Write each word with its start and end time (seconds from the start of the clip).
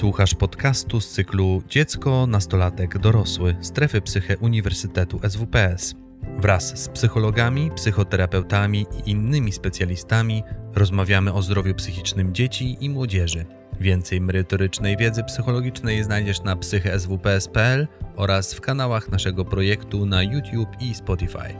Słuchasz 0.00 0.34
podcastu 0.34 1.00
z 1.00 1.08
cyklu 1.08 1.62
Dziecko, 1.68 2.26
nastolatek, 2.26 2.98
dorosły 2.98 3.56
Strefy 3.60 4.00
Psyche 4.00 4.38
Uniwersytetu 4.38 5.20
SWPS. 5.28 5.94
Wraz 6.38 6.82
z 6.82 6.88
psychologami, 6.88 7.70
psychoterapeutami 7.74 8.86
i 9.06 9.10
innymi 9.10 9.52
specjalistami 9.52 10.42
rozmawiamy 10.74 11.32
o 11.32 11.42
zdrowiu 11.42 11.74
psychicznym 11.74 12.34
dzieci 12.34 12.76
i 12.80 12.90
młodzieży. 12.90 13.46
Więcej 13.80 14.20
merytorycznej 14.20 14.96
wiedzy 14.96 15.24
psychologicznej 15.24 16.04
znajdziesz 16.04 16.42
na 16.42 16.56
psycheswps.pl 16.56 17.88
oraz 18.16 18.54
w 18.54 18.60
kanałach 18.60 19.08
naszego 19.08 19.44
projektu 19.44 20.06
na 20.06 20.22
YouTube 20.22 20.70
i 20.80 20.94
Spotify. 20.94 21.54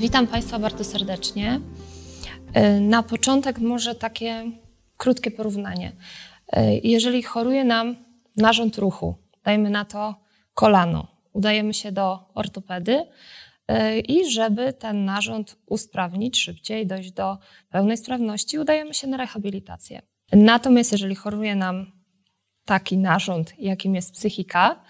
Witam 0.00 0.26
Państwa 0.26 0.58
bardzo 0.58 0.84
serdecznie. 0.84 1.60
E, 2.54 2.80
na 2.80 3.02
początek 3.02 3.58
może 3.58 3.94
takie 3.94 4.44
krótkie 4.96 5.30
porównanie. 5.30 5.92
E, 6.52 6.78
jeżeli 6.78 7.22
choruje 7.22 7.64
nam 7.64 7.96
narząd 8.36 8.78
ruchu, 8.78 9.14
dajmy 9.44 9.70
na 9.70 9.84
to 9.84 10.14
kolano, 10.54 11.06
udajemy 11.32 11.74
się 11.74 11.92
do 11.92 12.18
ortopedy 12.34 13.04
e, 13.68 13.98
i 13.98 14.30
żeby 14.30 14.72
ten 14.72 15.04
narząd 15.04 15.56
usprawnić 15.66 16.40
szybciej, 16.40 16.86
dojść 16.86 17.12
do 17.12 17.38
pełnej 17.68 17.96
sprawności, 17.96 18.58
udajemy 18.58 18.94
się 18.94 19.06
na 19.06 19.16
rehabilitację. 19.16 20.02
Natomiast 20.32 20.92
jeżeli 20.92 21.14
choruje 21.14 21.56
nam 21.56 21.92
taki 22.64 22.98
narząd, 22.98 23.52
jakim 23.58 23.94
jest 23.94 24.14
psychika, 24.14 24.80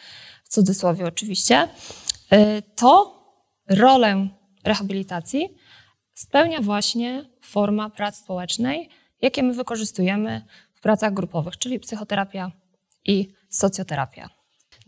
w 0.45 0.49
cudzysłowie 0.49 1.07
oczywiście, 1.07 1.69
to 2.77 3.21
rolę 3.69 4.29
rehabilitacji 4.65 5.49
spełnia 6.21 6.61
właśnie 6.61 7.25
forma 7.51 7.91
prac 7.91 8.17
społecznej, 8.17 8.89
jakie 9.23 9.43
my 9.43 9.55
wykorzystujemy 9.55 10.45
w 10.75 10.81
pracach 10.81 11.15
grupowych, 11.15 11.59
czyli 11.59 11.81
psychoterapia 11.81 12.53
i 13.05 13.29
socjoterapia. 13.49 14.29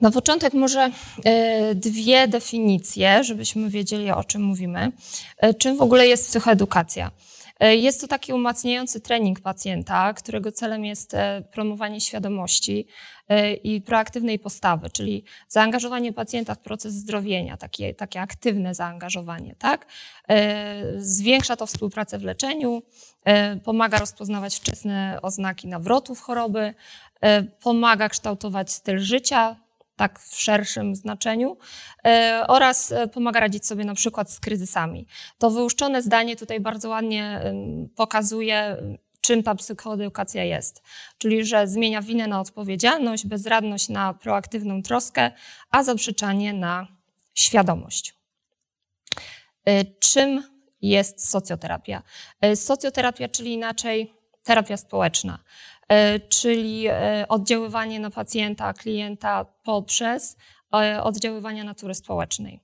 Na 0.00 0.10
początek 0.10 0.54
może 0.54 0.90
e, 1.24 1.74
dwie 1.74 2.28
definicje, 2.28 3.24
żebyśmy 3.24 3.70
wiedzieli 3.70 4.10
o 4.10 4.24
czym 4.24 4.42
mówimy. 4.42 4.92
E, 5.38 5.54
czym 5.54 5.76
w 5.76 5.82
ogóle 5.82 6.06
jest 6.06 6.28
psychoedukacja? 6.28 7.10
E, 7.62 7.76
jest 7.76 8.00
to 8.00 8.06
taki 8.06 8.32
umacniający 8.32 9.00
trening 9.00 9.40
pacjenta, 9.40 10.14
którego 10.14 10.52
celem 10.52 10.84
jest 10.84 11.14
e, 11.14 11.42
promowanie 11.52 12.00
świadomości 12.00 12.86
e, 13.28 13.54
i 13.54 13.80
proaktywnej 13.80 14.38
postawy, 14.38 14.90
czyli 14.90 15.24
zaangażowanie 15.48 16.12
pacjenta 16.12 16.54
w 16.54 16.58
proces 16.58 16.94
zdrowienia, 16.94 17.56
takie, 17.56 17.94
takie 17.94 18.20
aktywne 18.20 18.74
zaangażowanie. 18.74 19.54
Tak? 19.58 19.86
Zwiększa 20.96 21.56
to 21.56 21.66
współpracę 21.66 22.18
w 22.18 22.22
leczeniu, 22.22 22.82
pomaga 23.64 23.98
rozpoznawać 23.98 24.56
wczesne 24.56 25.18
oznaki 25.22 25.68
nawrotów 25.68 26.20
choroby, 26.20 26.74
pomaga 27.60 28.08
kształtować 28.08 28.72
styl 28.72 28.98
życia, 28.98 29.56
tak 29.96 30.20
w 30.20 30.40
szerszym 30.40 30.96
znaczeniu, 30.96 31.56
e, 32.04 32.44
oraz 32.48 32.92
e, 32.92 33.08
pomaga 33.08 33.40
radzić 33.40 33.66
sobie 33.66 33.84
na 33.84 33.94
przykład 33.94 34.30
z 34.30 34.40
kryzysami. 34.40 35.06
To 35.38 35.50
wyłuszczone 35.50 36.02
zdanie 36.02 36.36
tutaj 36.36 36.60
bardzo 36.60 36.88
ładnie 36.88 37.40
pokazuje, 37.96 38.76
czym 39.20 39.42
ta 39.42 39.54
psychoedukacja 39.54 40.44
jest. 40.44 40.82
Czyli, 41.18 41.44
że 41.44 41.68
zmienia 41.68 42.02
winę 42.02 42.26
na 42.26 42.40
odpowiedzialność, 42.40 43.26
bezradność 43.26 43.88
na 43.88 44.14
proaktywną 44.14 44.82
troskę, 44.82 45.30
a 45.70 45.82
zaprzeczanie 45.82 46.52
na 46.52 46.86
świadomość. 47.34 48.14
E, 49.64 49.84
czym 49.84 50.42
jest 50.82 51.30
socjoterapia? 51.30 52.02
Socjoterapia, 52.54 53.28
czyli 53.28 53.52
inaczej 53.52 54.14
terapia 54.42 54.76
społeczna. 54.76 55.38
E, 55.92 56.20
czyli 56.20 56.86
e, 56.88 57.24
oddziaływanie 57.28 58.00
na 58.00 58.10
pacjenta, 58.10 58.72
klienta 58.72 59.44
poprzez 59.64 60.36
e, 60.74 61.02
oddziaływania 61.02 61.64
natury 61.64 61.94
społecznej, 61.94 62.60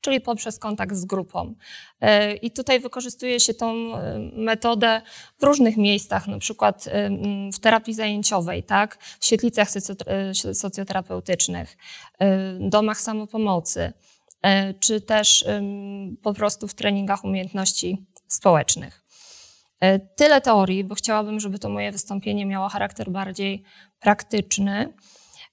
czyli 0.00 0.20
poprzez 0.20 0.58
kontakt 0.58 0.94
z 0.94 1.04
grupą. 1.04 1.54
I 2.42 2.50
tutaj 2.50 2.80
wykorzystuje 2.80 3.40
się 3.40 3.54
tą 3.54 3.74
metodę 4.32 5.02
w 5.38 5.42
różnych 5.42 5.76
miejscach, 5.76 6.26
na 6.26 6.38
przykład 6.38 6.88
w 7.54 7.58
terapii 7.58 7.94
zajęciowej, 7.94 8.62
tak? 8.62 8.98
w 9.20 9.24
świetlicach 9.24 9.68
socjoterapeutycznych, 10.52 11.76
domach 12.60 13.00
samopomocy, 13.00 13.92
czy 14.80 15.00
też 15.00 15.44
po 16.22 16.34
prostu 16.34 16.68
w 16.68 16.74
treningach 16.74 17.24
umiejętności 17.24 18.06
społecznych. 18.28 19.07
E, 19.80 19.98
tyle 19.98 20.40
teorii, 20.40 20.84
bo 20.84 20.94
chciałabym, 20.94 21.40
żeby 21.40 21.58
to 21.58 21.68
moje 21.68 21.92
wystąpienie 21.92 22.46
miało 22.46 22.68
charakter 22.68 23.10
bardziej 23.10 23.62
praktyczny. 24.00 24.92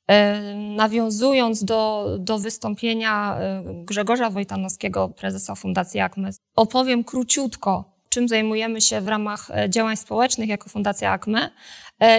E, 0.07 0.41
nawiązując 0.55 1.63
do, 1.63 2.07
do 2.19 2.39
wystąpienia 2.39 3.37
e, 3.39 3.63
Grzegorza 3.65 4.29
Wojtanowskiego, 4.29 5.09
prezesa 5.09 5.55
Fundacji 5.55 5.99
ACME, 5.99 6.29
opowiem 6.55 7.03
króciutko, 7.03 7.95
czym 8.09 8.27
zajmujemy 8.27 8.81
się 8.81 9.01
w 9.01 9.07
ramach 9.07 9.47
działań 9.69 9.97
społecznych 9.97 10.49
jako 10.49 10.69
Fundacja 10.69 11.11
ACME 11.11 11.49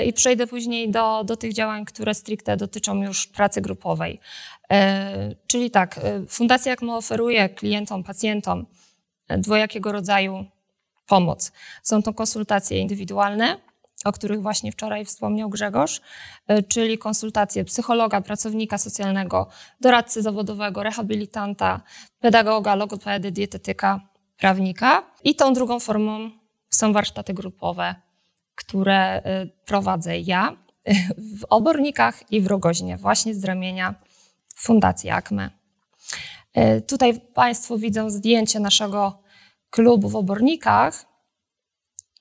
i 0.07 0.13
przejdę 0.13 0.47
później 0.47 0.91
do, 0.91 1.25
do 1.25 1.37
tych 1.37 1.53
działań, 1.53 1.85
które 1.85 2.15
stricte 2.15 2.57
dotyczą 2.57 3.03
już 3.03 3.27
pracy 3.27 3.61
grupowej. 3.61 4.21
Czyli 5.47 5.71
tak, 5.71 6.01
Fundacja 6.29 6.73
ACME 6.73 6.97
oferuje 6.97 7.49
klientom, 7.49 8.05
pacjentom 8.05 8.67
dwojakiego 9.29 9.93
rodzaju 9.93 10.45
pomoc. 11.07 11.53
Są 11.83 12.03
to 12.03 12.13
konsultacje 12.13 12.79
indywidualne, 12.79 13.61
o 14.05 14.13
których 14.13 14.43
właśnie 14.43 14.73
wczoraj 14.73 15.05
wspomniał 15.05 15.51
Grzegorz, 15.51 16.01
e, 16.47 16.63
czyli 16.63 16.99
konsultacje 16.99 17.65
psychologa, 17.65 18.21
pracownika 18.21 18.79
socjalnego, 18.79 19.49
doradcy 19.81 20.23
zawodowego, 20.23 20.83
rehabilitanta, 20.83 21.81
pedagoga, 22.21 22.75
logopedy, 22.75 23.31
dietetyka, 23.31 24.01
prawnika. 24.37 25.03
I 25.25 25.35
tą 25.35 25.53
drugą 25.53 25.81
formą 25.81 26.31
są 26.71 26.93
warsztaty 26.93 27.35
grupowe, 27.35 27.95
które 28.55 28.97
e, 28.97 29.47
prowadzę 29.47 30.19
ja 30.19 30.57
w 31.41 31.45
Obornikach 31.51 32.33
i 32.33 32.41
w 32.41 32.47
Rogoźnie, 32.47 32.97
właśnie 32.97 33.35
z 33.35 33.45
ramienia 33.45 33.95
Fundacji 34.57 35.11
ACME. 35.11 35.51
E, 36.55 36.81
tutaj 36.81 37.21
Państwo 37.21 37.79
widzą 37.79 38.11
zdjęcie 38.11 38.61
naszego 38.61 39.26
klubu 39.77 40.09
w 40.09 40.17
Obornikach, 40.17 41.07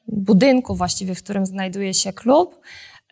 budynku 0.08 0.76
właściwie, 0.76 1.16
w 1.16 1.24
którym 1.24 1.46
znajduje 1.46 1.94
się 1.94 2.14
klub. 2.14 2.60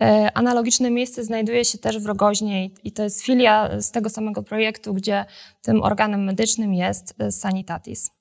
E, 0.01 0.31
analogiczne 0.33 0.91
miejsce 0.91 1.23
znajduje 1.23 1.65
się 1.65 1.77
też 1.77 1.99
w 1.99 2.05
Rogoźnie 2.05 2.65
i 2.83 2.91
to 2.91 3.03
jest 3.03 3.21
filia 3.21 3.81
z 3.81 3.91
tego 3.91 4.09
samego 4.09 4.43
projektu, 4.43 4.93
gdzie 4.93 5.25
tym 5.61 5.83
organem 5.83 6.23
medycznym 6.23 6.73
jest 6.73 7.13
e, 7.19 7.31
Sanitatis. 7.31 8.11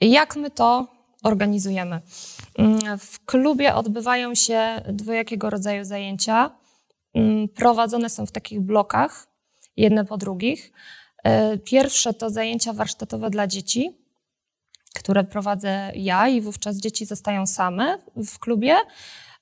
Jak 0.00 0.36
my 0.36 0.50
to 0.50 0.86
organizujemy? 1.22 2.00
Mm, 2.58 2.98
w 2.98 3.24
klubie 3.24 3.74
odbywają 3.74 4.34
się 4.34 4.82
dwojakiego 4.88 5.50
rodzaju 5.50 5.84
zajęcia. 5.84 6.50
Mm, 7.14 7.48
prowadzone 7.48 8.10
są 8.10 8.26
w 8.26 8.32
takich 8.32 8.60
blokach, 8.60 9.26
jedne 9.76 10.04
po 10.04 10.16
drugich. 10.16 10.72
E, 11.24 11.58
pierwsze 11.58 12.14
to 12.14 12.30
zajęcia 12.30 12.72
warsztatowe 12.72 13.30
dla 13.30 13.46
dzieci, 13.46 13.98
które 14.94 15.24
prowadzę 15.24 15.92
ja 15.94 16.28
i 16.28 16.40
wówczas 16.40 16.76
dzieci 16.76 17.06
zostają 17.06 17.46
same 17.46 17.98
w 18.16 18.38
klubie. 18.38 18.76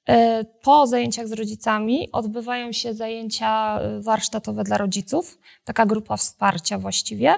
E, 0.09 0.45
po 0.45 0.87
zajęciach 0.87 1.29
z 1.29 1.33
rodzicami 1.33 2.09
odbywają 2.13 2.73
się 2.73 2.95
zajęcia 2.95 3.81
e, 3.81 4.01
warsztatowe 4.01 4.65
dla 4.65 4.79
rodziców, 4.79 5.39
taka 5.65 5.87
grupa 5.87 6.17
wsparcia 6.17 6.79
właściwie, 6.79 7.35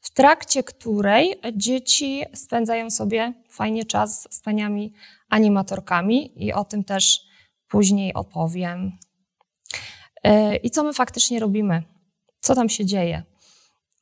w 0.00 0.10
trakcie 0.10 0.62
której 0.62 1.40
dzieci 1.52 2.24
spędzają 2.34 2.90
sobie 2.90 3.32
fajnie 3.48 3.84
czas 3.84 4.28
z 4.30 4.40
paniami 4.40 4.92
animatorkami 5.28 6.44
i 6.44 6.52
o 6.52 6.64
tym 6.64 6.84
też 6.84 7.20
później 7.68 8.14
opowiem. 8.14 8.92
I 10.62 10.70
co 10.70 10.84
my 10.84 10.92
faktycznie 10.92 11.40
robimy? 11.40 11.82
Co 12.40 12.54
tam 12.54 12.68
się 12.68 12.84
dzieje? 12.84 13.22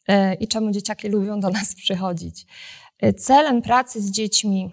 E, 0.09 0.35
i 0.35 0.49
czemu 0.49 0.71
dzieciaki 0.71 1.09
lubią 1.09 1.41
do 1.41 1.51
nas 1.51 1.75
przychodzić. 1.75 2.47
E, 3.01 3.12
celem 3.12 3.62
pracy 3.62 4.01
z 4.03 4.11
dziećmi, 4.11 4.71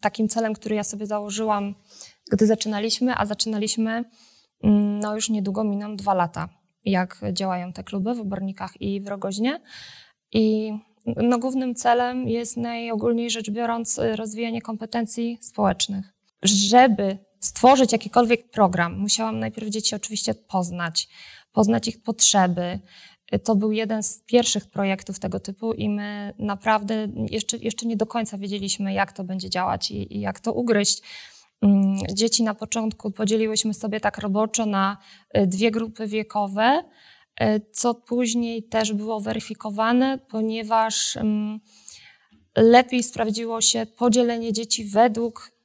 takim 0.00 0.28
celem, 0.28 0.54
który 0.54 0.74
ja 0.74 0.84
sobie 0.84 1.06
założyłam, 1.06 1.74
gdy 2.32 2.46
zaczynaliśmy, 2.46 3.14
a 3.16 3.26
zaczynaliśmy, 3.26 4.04
mm, 4.62 5.00
no 5.00 5.14
już 5.14 5.30
niedługo 5.30 5.64
miną 5.64 5.96
dwa 5.96 6.14
lata, 6.14 6.48
jak 6.84 7.20
działają 7.32 7.72
te 7.72 7.84
kluby 7.84 8.14
w 8.14 8.20
Obornikach 8.20 8.80
i 8.80 9.00
w 9.00 9.08
Rogoźnie. 9.08 9.60
I 10.32 10.72
no, 11.16 11.38
głównym 11.38 11.74
celem 11.74 12.28
jest 12.28 12.56
najogólniej 12.56 13.30
rzecz 13.30 13.50
biorąc 13.50 14.00
rozwijanie 14.14 14.62
kompetencji 14.62 15.38
społecznych. 15.40 16.14
Żeby 16.42 17.18
stworzyć 17.40 17.92
jakikolwiek 17.92 18.50
program, 18.50 18.98
musiałam 18.98 19.38
najpierw 19.38 19.68
dzieci 19.68 19.94
oczywiście 19.94 20.34
poznać, 20.34 21.08
poznać 21.52 21.88
ich 21.88 22.02
potrzeby, 22.02 22.80
To 23.44 23.56
był 23.56 23.72
jeden 23.72 24.02
z 24.02 24.22
pierwszych 24.26 24.66
projektów 24.66 25.18
tego 25.18 25.40
typu 25.40 25.72
i 25.72 25.88
my 25.88 26.34
naprawdę 26.38 27.08
jeszcze, 27.30 27.56
jeszcze 27.56 27.86
nie 27.86 27.96
do 27.96 28.06
końca 28.06 28.38
wiedzieliśmy, 28.38 28.92
jak 28.92 29.12
to 29.12 29.24
będzie 29.24 29.50
działać 29.50 29.90
i, 29.90 30.16
i 30.16 30.20
jak 30.20 30.40
to 30.40 30.52
ugryźć. 30.52 31.02
Mm, 31.62 31.96
dzieci 32.12 32.42
na 32.42 32.54
początku 32.54 33.10
podzieliłyśmy 33.10 33.74
sobie 33.74 34.00
tak 34.00 34.18
roboczo 34.18 34.66
na 34.66 34.96
y, 35.36 35.46
dwie 35.46 35.70
grupy 35.70 36.06
wiekowe, 36.06 36.84
y, 37.40 37.60
co 37.72 37.94
później 37.94 38.62
też 38.62 38.92
było 38.92 39.20
weryfikowane, 39.20 40.18
ponieważ 40.28 41.16
mm, 41.16 41.60
lepiej 42.56 43.02
sprawdziło 43.02 43.60
się 43.60 43.86
podzielenie 43.86 44.52
dzieci 44.52 44.84
według 44.84 45.57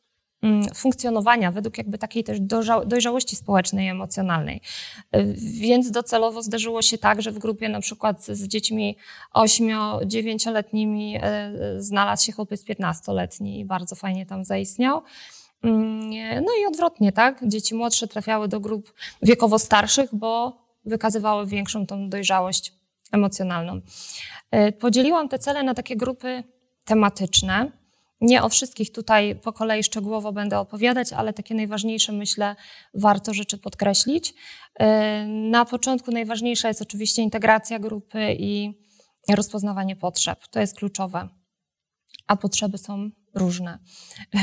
funkcjonowania, 0.76 1.52
według 1.52 1.78
jakby 1.78 1.98
takiej 1.98 2.24
też 2.24 2.40
dojrzałości 2.86 3.36
społecznej 3.36 3.88
emocjonalnej. 3.88 4.62
Y, 5.16 5.36
więc 5.38 5.92
docelowo 5.92 6.44
zdarzyło 6.44 6.82
się 6.82 6.98
tak, 6.98 7.22
że 7.22 7.32
w 7.32 7.40
grupie 7.40 7.70
na 7.70 7.80
przykład 7.80 8.26
z 8.26 8.48
dziećmi 8.48 8.98
8-9-letnimi 9.36 11.20
znalazł 11.78 12.26
się 12.26 12.32
chłopiec 12.32 12.64
15-letni 12.66 13.60
i 13.60 13.66
bardzo 13.66 13.96
fajnie 13.96 14.26
tam 14.26 14.46
zaistniał. 14.46 15.02
Mm, 15.64 16.10
no 16.46 16.52
i 16.62 16.66
odwrotnie, 16.66 17.12
tak? 17.12 17.48
Dzieci 17.48 17.76
młodsze 17.76 18.08
trafiały 18.08 18.48
do 18.48 18.60
grup 18.60 18.94
wiekowo 19.22 19.60
starszych, 19.60 20.16
bo 20.16 20.58
wykazywały 20.86 21.48
większą 21.48 21.86
tą 21.86 22.10
dojrzałość 22.10 22.74
emocjonalną. 23.12 23.82
Podzieliłam 24.80 25.30
te 25.30 25.40
cele 25.40 25.64
na 25.64 25.74
takie 25.74 25.96
grupy 25.96 26.44
tematyczne. 26.86 27.83
Nie 28.24 28.44
o 28.44 28.50
wszystkich 28.50 28.92
tutaj 28.92 29.36
po 29.36 29.54
kolei 29.54 29.84
szczegółowo 29.84 30.32
będę 30.32 30.60
opowiadać, 30.60 31.14
ale 31.14 31.34
takie 31.34 31.56
najważniejsze 31.56 32.12
myślę 32.12 32.56
warto 32.94 33.34
rzeczy 33.34 33.58
podkreślić. 33.58 34.34
E, 34.80 35.26
na 35.28 35.66
początku 35.66 36.12
najważniejsza 36.12 36.68
jest 36.68 36.82
oczywiście 36.82 37.22
integracja 37.22 37.80
grupy 37.80 38.36
i 38.40 38.74
rozpoznawanie 39.30 39.96
potrzeb. 39.96 40.48
To 40.48 40.60
jest 40.60 40.78
kluczowe. 40.78 41.30
A 42.28 42.36
potrzeby 42.36 42.78
są 42.78 43.10
różne. 43.36 43.80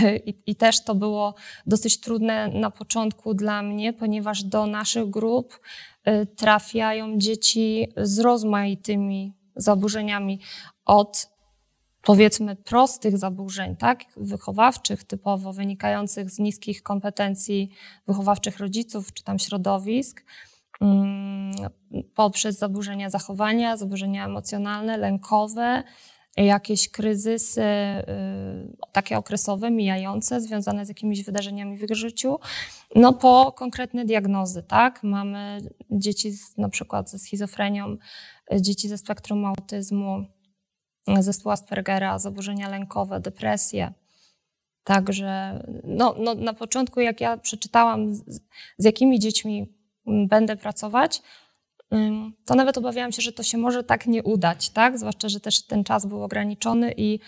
I, 0.27 0.43
I, 0.47 0.57
też 0.57 0.85
to 0.85 0.95
było 0.95 1.35
dosyć 1.67 2.01
trudne 2.01 2.49
na 2.49 2.71
początku 2.71 3.35
dla 3.35 3.63
mnie, 3.63 3.93
ponieważ 3.93 4.45
do 4.45 4.67
naszych 4.67 5.11
grup 5.11 5.61
y, 6.09 6.27
trafiają 6.27 7.19
dzieci 7.19 7.89
z 7.97 8.19
rozmaitymi 8.19 9.35
zaburzeniami 9.57 10.41
od 10.85 11.40
powiedzmy 12.03 12.57
prostych 12.57 13.19
zaburzeń, 13.19 13.77
tak, 13.77 14.05
wychowawczych 14.17 15.05
typowo, 15.05 15.53
wynikających 15.53 16.31
z 16.31 16.39
niskich 16.39 16.83
kompetencji 16.83 17.71
wychowawczych 18.07 18.59
rodziców 18.59 19.13
czy 19.13 19.25
tam 19.25 19.39
środowisk, 19.39 20.25
mm, 20.81 21.53
poprzez 22.15 22.59
zaburzenia 22.59 23.11
zachowania, 23.11 23.77
zaburzenia 23.77 24.27
emocjonalne, 24.27 24.97
lękowe, 24.97 25.83
jakieś 26.37 26.89
kryzysy 26.89 27.63
y, 27.63 28.77
takie 28.93 29.19
okresowe, 29.19 29.71
mijające, 29.71 30.41
związane 30.41 30.87
z 30.87 30.89
jakimiś 30.89 31.25
wydarzeniami 31.25 31.79
w 31.79 31.83
ich 31.83 31.97
życiu, 31.97 32.39
no 32.95 33.13
po 33.13 33.53
konkretne 33.53 34.05
diagnozy, 34.05 34.63
tak? 34.63 35.03
Mamy 35.03 35.59
dzieci 35.91 36.33
z, 36.33 36.57
na 36.57 36.69
przykład 36.69 37.11
ze 37.11 37.19
schizofrenią, 37.19 37.97
dzieci 38.61 38.89
ze 38.89 38.99
spektrum 38.99 39.45
autyzmu, 39.45 40.25
zespół 41.21 41.53
Aspergera, 41.53 42.19
zaburzenia 42.19 42.69
lękowe, 42.69 43.21
depresje. 43.21 43.93
Także 44.85 45.63
no, 45.85 46.15
no, 46.19 46.35
na 46.35 46.55
początku, 46.55 47.01
jak 47.01 47.21
ja 47.21 47.37
przeczytałam, 47.37 48.15
z, 48.15 48.41
z 48.79 48.85
jakimi 48.85 49.19
dziećmi 49.19 49.73
będę 50.07 50.57
pracować, 50.57 51.23
to 52.45 52.55
nawet 52.55 52.79
obawiałam 52.79 53.13
się, 53.13 53.23
że 53.23 53.33
to 53.33 53.43
się 53.43 53.59
może 53.59 53.85
tak 53.85 54.07
nie 54.07 54.23
udać, 54.23 54.71
tak? 54.71 54.99
Zwłaszcza, 54.99 55.29
że 55.29 55.41
też 55.41 55.63
ten 55.63 55.85
czas 55.85 56.07
był 56.07 56.23
ograniczony 56.23 56.95
i, 56.97 57.19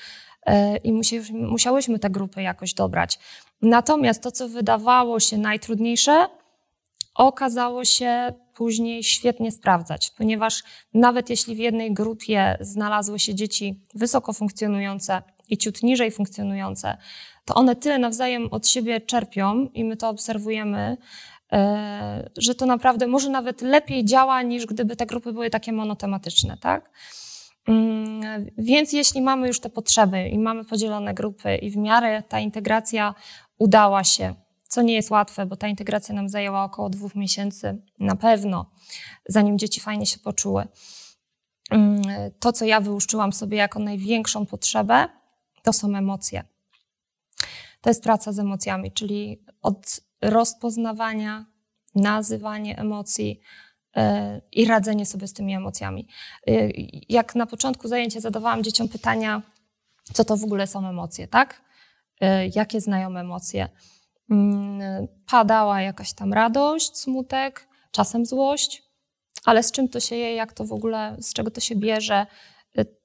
e, 0.47 0.77
i 0.77 0.93
musiałyśmy 1.33 1.99
te 1.99 2.11
grupy 2.11 2.43
jakoś 2.43 2.75
dobrać. 2.75 3.19
Natomiast 3.63 4.23
to, 4.23 4.31
co 4.31 4.49
wydawało 4.49 5.21
się 5.21 5.39
najtrudniejsze, 5.39 6.27
okazało 7.15 7.85
się 7.85 8.33
później 8.55 9.05
świetnie 9.05 9.53
sprawdzać, 9.53 10.11
ponieważ 10.11 10.63
nawet 10.95 11.31
jeśli 11.31 11.55
w 11.55 11.59
jednej 11.59 11.95
grupie 11.95 12.57
znalazły 12.61 13.19
się 13.19 13.35
dzieci 13.35 13.81
wysoko 13.95 14.33
funkcjonujące 14.33 15.23
i 15.49 15.59
ciut 15.59 15.83
niżej 15.83 16.11
funkcjonujące, 16.11 16.97
to 17.45 17.55
one 17.55 17.77
tyle 17.77 17.99
nawzajem 17.99 18.49
od 18.51 18.69
siebie 18.69 19.01
czerpią 19.01 19.69
i 19.75 19.85
my 19.85 19.97
to 19.97 20.09
obserwujemy, 20.09 20.97
E, 21.53 22.31
że 22.37 22.55
to 22.55 22.67
naprawdę 22.67 23.07
może 23.07 23.31
nawet 23.31 23.63
lepiej 23.63 24.05
działa, 24.05 24.43
niż 24.43 24.67
gdyby 24.67 24.97
te 24.97 25.07
grupy 25.07 25.33
były 25.33 25.51
takie 25.51 25.73
monotematyczne, 25.73 26.57
tak? 26.61 26.91
Mm, 27.69 28.47
więc 28.59 28.93
jeśli 28.93 29.23
mamy 29.23 29.47
już 29.47 29.61
te 29.61 29.71
potrzeby 29.71 30.29
i 30.29 30.39
mamy 30.39 30.65
podzielone 30.65 31.15
grupy 31.15 31.57
i 31.57 31.71
w 31.71 31.77
miarę 31.77 32.23
ta 32.29 32.41
integracja 32.41 33.15
udała 33.59 34.05
się, 34.05 34.35
co 34.73 34.83
nie 34.83 34.95
jest 34.95 35.11
łatwe, 35.11 35.47
bo 35.47 35.57
ta 35.57 35.69
integracja 35.69 36.15
nam 36.15 36.29
zajęła 36.29 36.65
około 36.65 36.91
dwóch 36.91 37.15
miesięcy 37.15 37.83
na 37.99 38.17
pewno, 38.17 38.71
zanim 39.29 39.59
dzieci 39.59 39.81
fajnie 39.81 40.07
się 40.07 40.19
poczuły. 40.19 40.69
Mm, 41.71 42.03
to, 42.41 42.53
co 42.53 42.65
ja 42.65 42.81
wyłuszczyłam 42.81 43.33
sobie 43.33 43.57
jako 43.57 43.79
największą 43.79 44.47
potrzebę, 44.47 45.09
to 45.63 45.73
są 45.73 45.97
emocje. 45.97 46.45
To 47.81 47.91
jest 47.91 48.03
praca 48.03 48.33
z 48.33 48.39
emocjami, 48.39 48.93
czyli 48.93 49.45
od 49.63 50.01
rozpoznawania, 50.23 51.47
nazywanie 51.95 52.79
emocji 52.79 53.41
e, 53.97 54.41
i 54.53 54.65
radzenie 54.65 55.07
sobie 55.07 55.27
z 55.27 55.33
tymi 55.33 55.55
emocjami. 55.55 56.09
E, 56.47 56.53
jak 57.09 57.35
na 57.35 57.47
początku 57.47 57.89
zajęcia 57.89 58.21
zadawałam 58.21 58.65
dzieciom 58.65 58.89
pytania, 58.89 59.43
co 60.13 60.25
to 60.25 60.37
w 60.37 60.45
ogóle 60.45 60.67
są 60.67 60.89
emocje, 60.89 61.29
tak? 61.29 61.63
E, 62.21 62.49
jakie 62.49 62.81
znają 62.81 63.17
emocje? 63.17 63.69
Mm, 64.31 65.09
padała 65.31 65.81
jakaś 65.81 66.13
tam 66.13 66.33
radość, 66.33 66.97
smutek, 66.97 67.69
czasem 67.91 68.27
złość, 68.27 68.83
ale 69.45 69.63
z 69.63 69.73
czym 69.73 69.89
to 69.89 70.01
się 70.01 70.17
je, 70.17 70.35
jak 70.35 70.53
to 70.53 70.65
w 70.65 70.73
ogóle, 70.73 71.17
z 71.21 71.33
czego 71.33 71.51
to 71.51 71.61
się 71.61 71.77
bierze? 71.77 72.27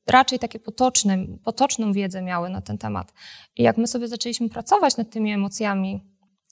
Raczej 0.08 0.40
takie 0.40 0.60
potoczne, 0.60 1.18
potoczną 1.44 1.94
wiedzę 1.94 2.22
miały 2.22 2.50
na 2.50 2.62
ten 2.62 2.78
temat. 2.78 3.14
I 3.56 3.64
jak 3.64 3.78
my 3.78 3.88
sobie 3.88 4.08
zaczęliśmy 4.08 4.50
pracować 4.50 4.98
nad 4.98 5.10
tymi 5.10 5.32
emocjami, 5.32 6.02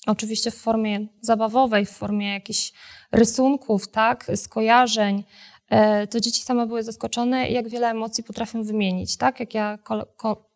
oczywiście 0.07 0.51
w 0.51 0.55
formie 0.55 1.07
zabawowej, 1.21 1.85
w 1.85 1.91
formie 1.91 2.33
jakichś 2.33 2.73
rysunków, 3.11 3.87
tak, 3.87 4.31
skojarzeń, 4.35 5.23
e, 5.69 6.07
to 6.07 6.19
dzieci 6.19 6.41
same 6.41 6.67
były 6.67 6.83
zaskoczone, 6.83 7.49
jak 7.49 7.69
wiele 7.69 7.89
emocji 7.89 8.23
potrafią 8.23 8.63
wymienić, 8.63 9.17
tak, 9.17 9.39
jak 9.39 9.53
ja 9.53 9.77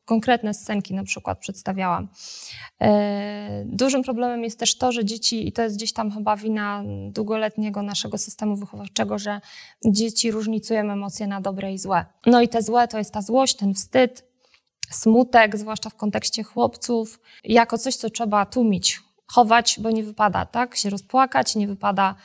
konkretne 0.10 0.54
scenki 0.54 0.94
na 0.94 1.04
przykład 1.04 1.40
przedstawiałam. 1.40 2.08
E, 2.82 3.64
dużym 3.66 4.04
problemem 4.04 4.44
jest 4.44 4.60
też 4.60 4.78
to, 4.78 4.92
że 4.92 5.06
dzieci, 5.06 5.48
i 5.48 5.52
to 5.52 5.62
jest 5.62 5.76
gdzieś 5.76 5.94
tam 5.94 6.12
chyba 6.12 6.36
wina 6.36 6.84
długoletniego 7.10 7.82
naszego 7.82 8.18
systemu 8.18 8.56
wychowawczego, 8.56 9.20
że 9.20 9.42
dzieci 9.86 10.32
różnicują 10.32 10.92
emocje 10.92 11.28
na 11.28 11.42
dobre 11.42 11.74
i 11.74 11.78
złe. 11.78 12.06
No 12.26 12.42
i 12.42 12.48
te 12.48 12.62
złe 12.62 12.88
to 12.88 12.98
jest 12.98 13.14
ta 13.14 13.22
złość, 13.22 13.56
ten 13.56 13.74
wstyd, 13.74 14.26
smutek, 14.90 15.58
zwłaszcza 15.58 15.90
w 15.90 15.96
kontekście 15.96 16.44
chłopców, 16.44 17.20
jako 17.44 17.78
coś, 17.78 17.96
co 17.96 18.10
trzeba 18.10 18.46
tłumić, 18.46 19.02
chować, 19.28 19.80
bo 19.80 19.92
nie 19.92 20.04
wypada, 20.04 20.46
tak? 20.46 20.76
Się 20.76 20.90
rozpłakać, 20.90 21.56
nie 21.56 21.68
wypada 21.68 22.16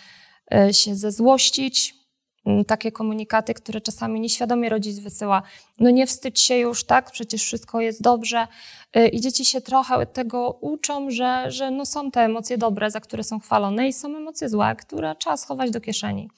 e, 0.54 0.74
się 0.74 0.96
zezłościć. 0.96 2.03
Mm, 2.46 2.64
takie 2.64 2.92
komunikaty, 2.92 3.54
które 3.54 3.80
czasami 3.80 4.20
nieświadomie 4.20 4.68
rodzic 4.68 4.98
wysyła. 4.98 5.42
No 5.80 5.90
nie 5.90 6.06
wstydź 6.06 6.40
się 6.40 6.56
już, 6.56 6.84
tak? 6.84 7.10
Przecież 7.10 7.42
wszystko 7.42 7.80
jest 7.80 8.02
dobrze. 8.02 8.46
E, 8.92 9.08
I 9.08 9.20
dzieci 9.20 9.44
się 9.44 9.60
trochę 9.60 10.06
tego 10.06 10.58
uczą, 10.60 11.10
że, 11.10 11.50
że 11.50 11.70
no 11.70 11.86
są 11.86 12.10
te 12.10 12.20
emocje 12.20 12.58
dobre, 12.58 12.90
za 12.90 13.00
które 13.00 13.24
są 13.24 13.40
chwalone 13.40 13.88
i 13.88 13.92
są 13.92 14.16
emocje 14.16 14.48
złe, 14.48 14.76
które 14.76 15.14
trzeba 15.18 15.36
schować 15.36 15.70
do 15.70 15.80
kieszeni. 15.80 16.30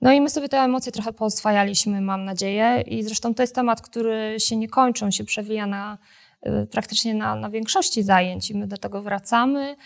No 0.00 0.12
i 0.12 0.20
my 0.20 0.30
sobie 0.30 0.48
te 0.48 0.58
emocje 0.58 0.92
trochę 0.92 1.12
poswajaliśmy, 1.12 2.00
mam 2.00 2.24
nadzieję. 2.24 2.80
I 2.86 3.02
zresztą 3.02 3.34
to 3.34 3.42
jest 3.42 3.54
temat, 3.54 3.82
który 3.82 4.36
się 4.38 4.56
nie 4.56 4.68
kończy, 4.68 5.04
on 5.04 5.12
się 5.12 5.24
przewija 5.24 5.66
na 5.66 5.98
Y, 6.46 6.66
praktycznie 6.66 7.14
na, 7.14 7.34
na 7.34 7.50
większości 7.50 8.02
zajęć 8.02 8.50
i 8.50 8.56
my 8.56 8.66
do 8.66 8.76
tego 8.76 9.02
wracamy. 9.02 9.76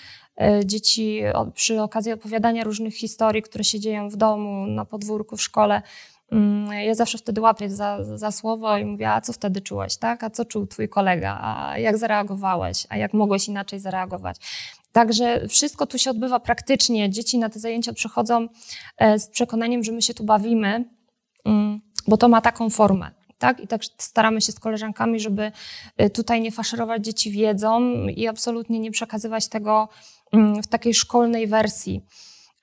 Y, 0.41 0.67
dzieci 0.67 1.21
przy 1.55 1.83
okazji 1.83 2.13
opowiadania 2.13 2.65
różnych 2.65 2.95
historii, 2.95 3.43
które 3.43 3.65
się 3.65 3.81
dzieją 3.81 4.09
w 4.09 4.17
domu, 4.17 4.67
na 4.67 4.85
podwórku, 4.85 5.37
w 5.37 5.43
szkole, 5.43 5.83
mm, 6.33 6.73
ja 6.73 6.95
zawsze 6.95 7.19
wtedy 7.19 7.41
łapię 7.41 7.71
za, 7.71 8.05
za 8.17 8.31
słowo 8.31 8.79
i 8.79 8.85
mówię, 8.85 9.11
a 9.11 9.21
co 9.21 9.33
wtedy 9.33 9.61
czułeś, 9.61 9.97
tak? 9.97 10.25
A 10.25 10.31
co 10.31 10.45
czuł 10.45 10.67
twój 10.67 10.89
kolega? 10.89 11.39
A 11.43 11.79
jak 11.79 11.99
zareagowałeś? 11.99 12.87
A 12.89 12.97
jak 12.97 13.15
mogłeś 13.15 13.49
inaczej 13.49 13.81
zareagować? 13.81 14.37
Także 14.93 15.49
wszystko 15.49 15.87
tu 15.87 15.99
się 15.99 16.11
odbywa 16.11 16.41
praktycznie. 16.41 17.11
Dzieci 17.11 17.39
na 17.39 17.49
te 17.49 17.59
zajęcia 17.59 17.93
przychodzą 17.93 18.49
e, 18.99 19.19
z 19.19 19.29
przekonaniem, 19.29 19.85
że 19.85 19.93
my 19.93 20.03
się 20.03 20.15
tu 20.15 20.25
bawimy, 20.25 20.85
mm, 21.45 21.81
bo 22.09 22.17
to 22.17 22.29
ma 22.29 22.41
taką 22.41 22.71
formę 22.71 23.11
tak? 23.43 23.61
I 23.61 23.67
tak 23.67 23.81
staramy 23.99 24.41
się 24.41 24.53
z 24.53 24.61
koleżankami, 24.61 25.21
żeby 25.21 25.53
y, 26.03 26.11
tutaj 26.11 26.41
nie 26.41 26.53
faszerować 26.53 27.05
dzieci 27.05 27.31
wiedzą 27.31 27.81
i 28.07 28.29
absolutnie 28.29 28.79
nie 28.79 28.91
przekazywać 28.91 29.49
tego 29.49 29.89
w 30.63 30.67
takiej 30.67 30.95
szkolnej 30.95 31.47
wersji. 31.47 32.03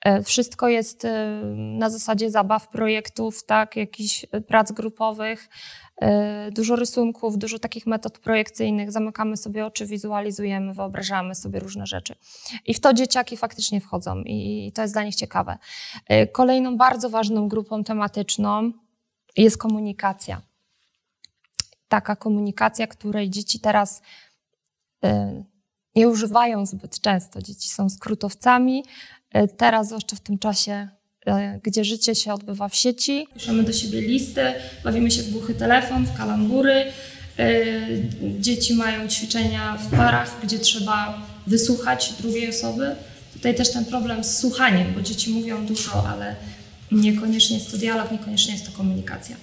E, 0.00 0.22
wszystko 0.22 0.68
jest 0.68 1.04
e, 1.04 1.40
na 1.54 1.90
zasadzie 1.90 2.30
zabaw, 2.30 2.68
projektów, 2.68 3.44
tak, 3.44 3.76
jakichś 3.76 4.26
prac 4.48 4.72
grupowych, 4.72 5.48
e, 5.96 6.50
dużo 6.50 6.76
rysunków, 6.76 7.38
dużo 7.38 7.58
takich 7.58 7.86
metod 7.86 8.18
projekcyjnych. 8.18 8.92
Zamykamy 8.92 9.36
sobie 9.36 9.66
oczy, 9.66 9.86
wizualizujemy, 9.86 10.74
wyobrażamy 10.74 11.34
sobie 11.34 11.60
różne 11.60 11.86
rzeczy. 11.86 12.14
I 12.66 12.74
w 12.74 12.80
to 12.80 12.94
dzieciaki 12.94 13.36
faktycznie 13.36 13.80
wchodzą 13.80 14.22
i 14.26 14.72
to 14.74 14.82
jest 14.82 14.94
dla 14.94 15.02
nich 15.02 15.14
ciekawe. 15.14 15.58
Kolejną 16.32 16.76
bardzo 16.76 17.10
ważną 17.10 17.48
grupą 17.48 17.84
tematyczną 17.84 18.72
jest 19.36 19.58
komunikacja. 19.58 20.42
Taka 21.88 22.16
komunikacja, 22.16 22.86
której 22.86 23.30
dzieci 23.30 23.60
teraz 23.60 24.02
nie 25.96 26.08
używają 26.08 26.66
zbyt 26.66 27.00
często. 27.00 27.42
Dzieci 27.42 27.68
są 27.68 27.90
skrótowcami, 27.90 28.82
E, 29.32 29.48
teraz, 29.48 29.86
zwłaszcza 29.86 30.16
w 30.16 30.20
tym 30.20 30.38
czasie, 30.38 30.88
e, 31.26 31.60
gdzie 31.62 31.84
życie 31.84 32.14
się 32.14 32.34
odbywa 32.34 32.68
w 32.68 32.74
sieci. 32.74 33.26
Piszemy 33.34 33.62
do 33.62 33.72
siebie 33.72 34.00
listy, 34.00 34.40
bawimy 34.84 35.10
się 35.10 35.22
w 35.22 35.30
głuchy 35.30 35.54
telefon, 35.54 36.06
w 36.06 36.16
kalambury. 36.16 36.84
E, 37.38 37.64
dzieci 38.38 38.74
mają 38.74 39.08
ćwiczenia 39.08 39.76
w 39.76 39.90
parach, 39.96 40.36
gdzie 40.42 40.58
trzeba 40.58 41.26
wysłuchać 41.46 42.12
drugiej 42.20 42.48
osoby. 42.48 42.96
Tutaj 43.32 43.54
też 43.54 43.72
ten 43.72 43.84
problem 43.84 44.24
z 44.24 44.38
słuchaniem, 44.38 44.94
bo 44.94 45.00
dzieci 45.00 45.30
mówią 45.30 45.66
dużo, 45.66 46.08
ale 46.08 46.36
niekoniecznie 46.92 47.56
jest 47.56 47.70
to 47.70 47.76
dialog, 47.76 48.12
niekoniecznie 48.12 48.52
jest 48.52 48.66
to 48.66 48.72
komunikacja. 48.72 49.36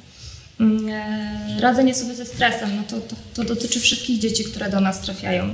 Mm, 0.60 0.90
radzenie 1.60 1.96
sobie 1.96 2.16
ze 2.16 2.26
stresem, 2.26 2.70
no 2.76 2.84
to, 2.84 3.08
to, 3.08 3.16
to 3.34 3.44
dotyczy 3.44 3.80
wszystkich 3.80 4.20
dzieci, 4.20 4.44
które 4.44 4.70
do 4.70 4.80
nas 4.82 5.02
trafiają. 5.02 5.54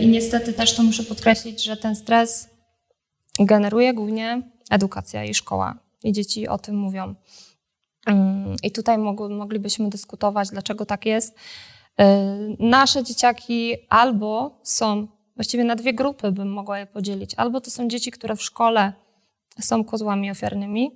I 0.00 0.06
niestety 0.06 0.52
też 0.52 0.74
to 0.74 0.82
muszę 0.82 1.02
podkreślić, 1.02 1.64
że 1.64 1.76
ten 1.76 1.96
stres 1.96 2.50
generuje 3.38 3.94
głównie 3.94 4.42
edukacja 4.70 5.24
i 5.24 5.34
szkoła. 5.34 5.78
I 6.04 6.12
dzieci 6.12 6.48
o 6.48 6.58
tym 6.58 6.76
mówią. 6.76 7.14
Mm, 8.06 8.56
I 8.62 8.70
tutaj 8.70 8.98
moglibyśmy 9.30 9.88
dyskutować, 9.88 10.48
dlaczego 10.48 10.86
tak 10.86 11.06
jest. 11.06 11.34
Y, 11.34 12.04
nasze 12.58 13.02
dzieciaki 13.02 13.76
albo 13.88 14.60
są, 14.62 15.06
właściwie 15.36 15.64
na 15.64 15.76
dwie 15.76 15.94
grupy 15.94 16.32
bym 16.32 16.52
mogła 16.52 16.78
je 16.78 16.86
podzielić. 16.86 17.34
Albo 17.36 17.60
to 17.60 17.70
są 17.70 17.88
dzieci, 17.88 18.10
które 18.10 18.36
w 18.36 18.42
szkole 18.42 18.92
są 19.60 19.84
kozłami 19.84 20.30
ofiarnymi, 20.30 20.90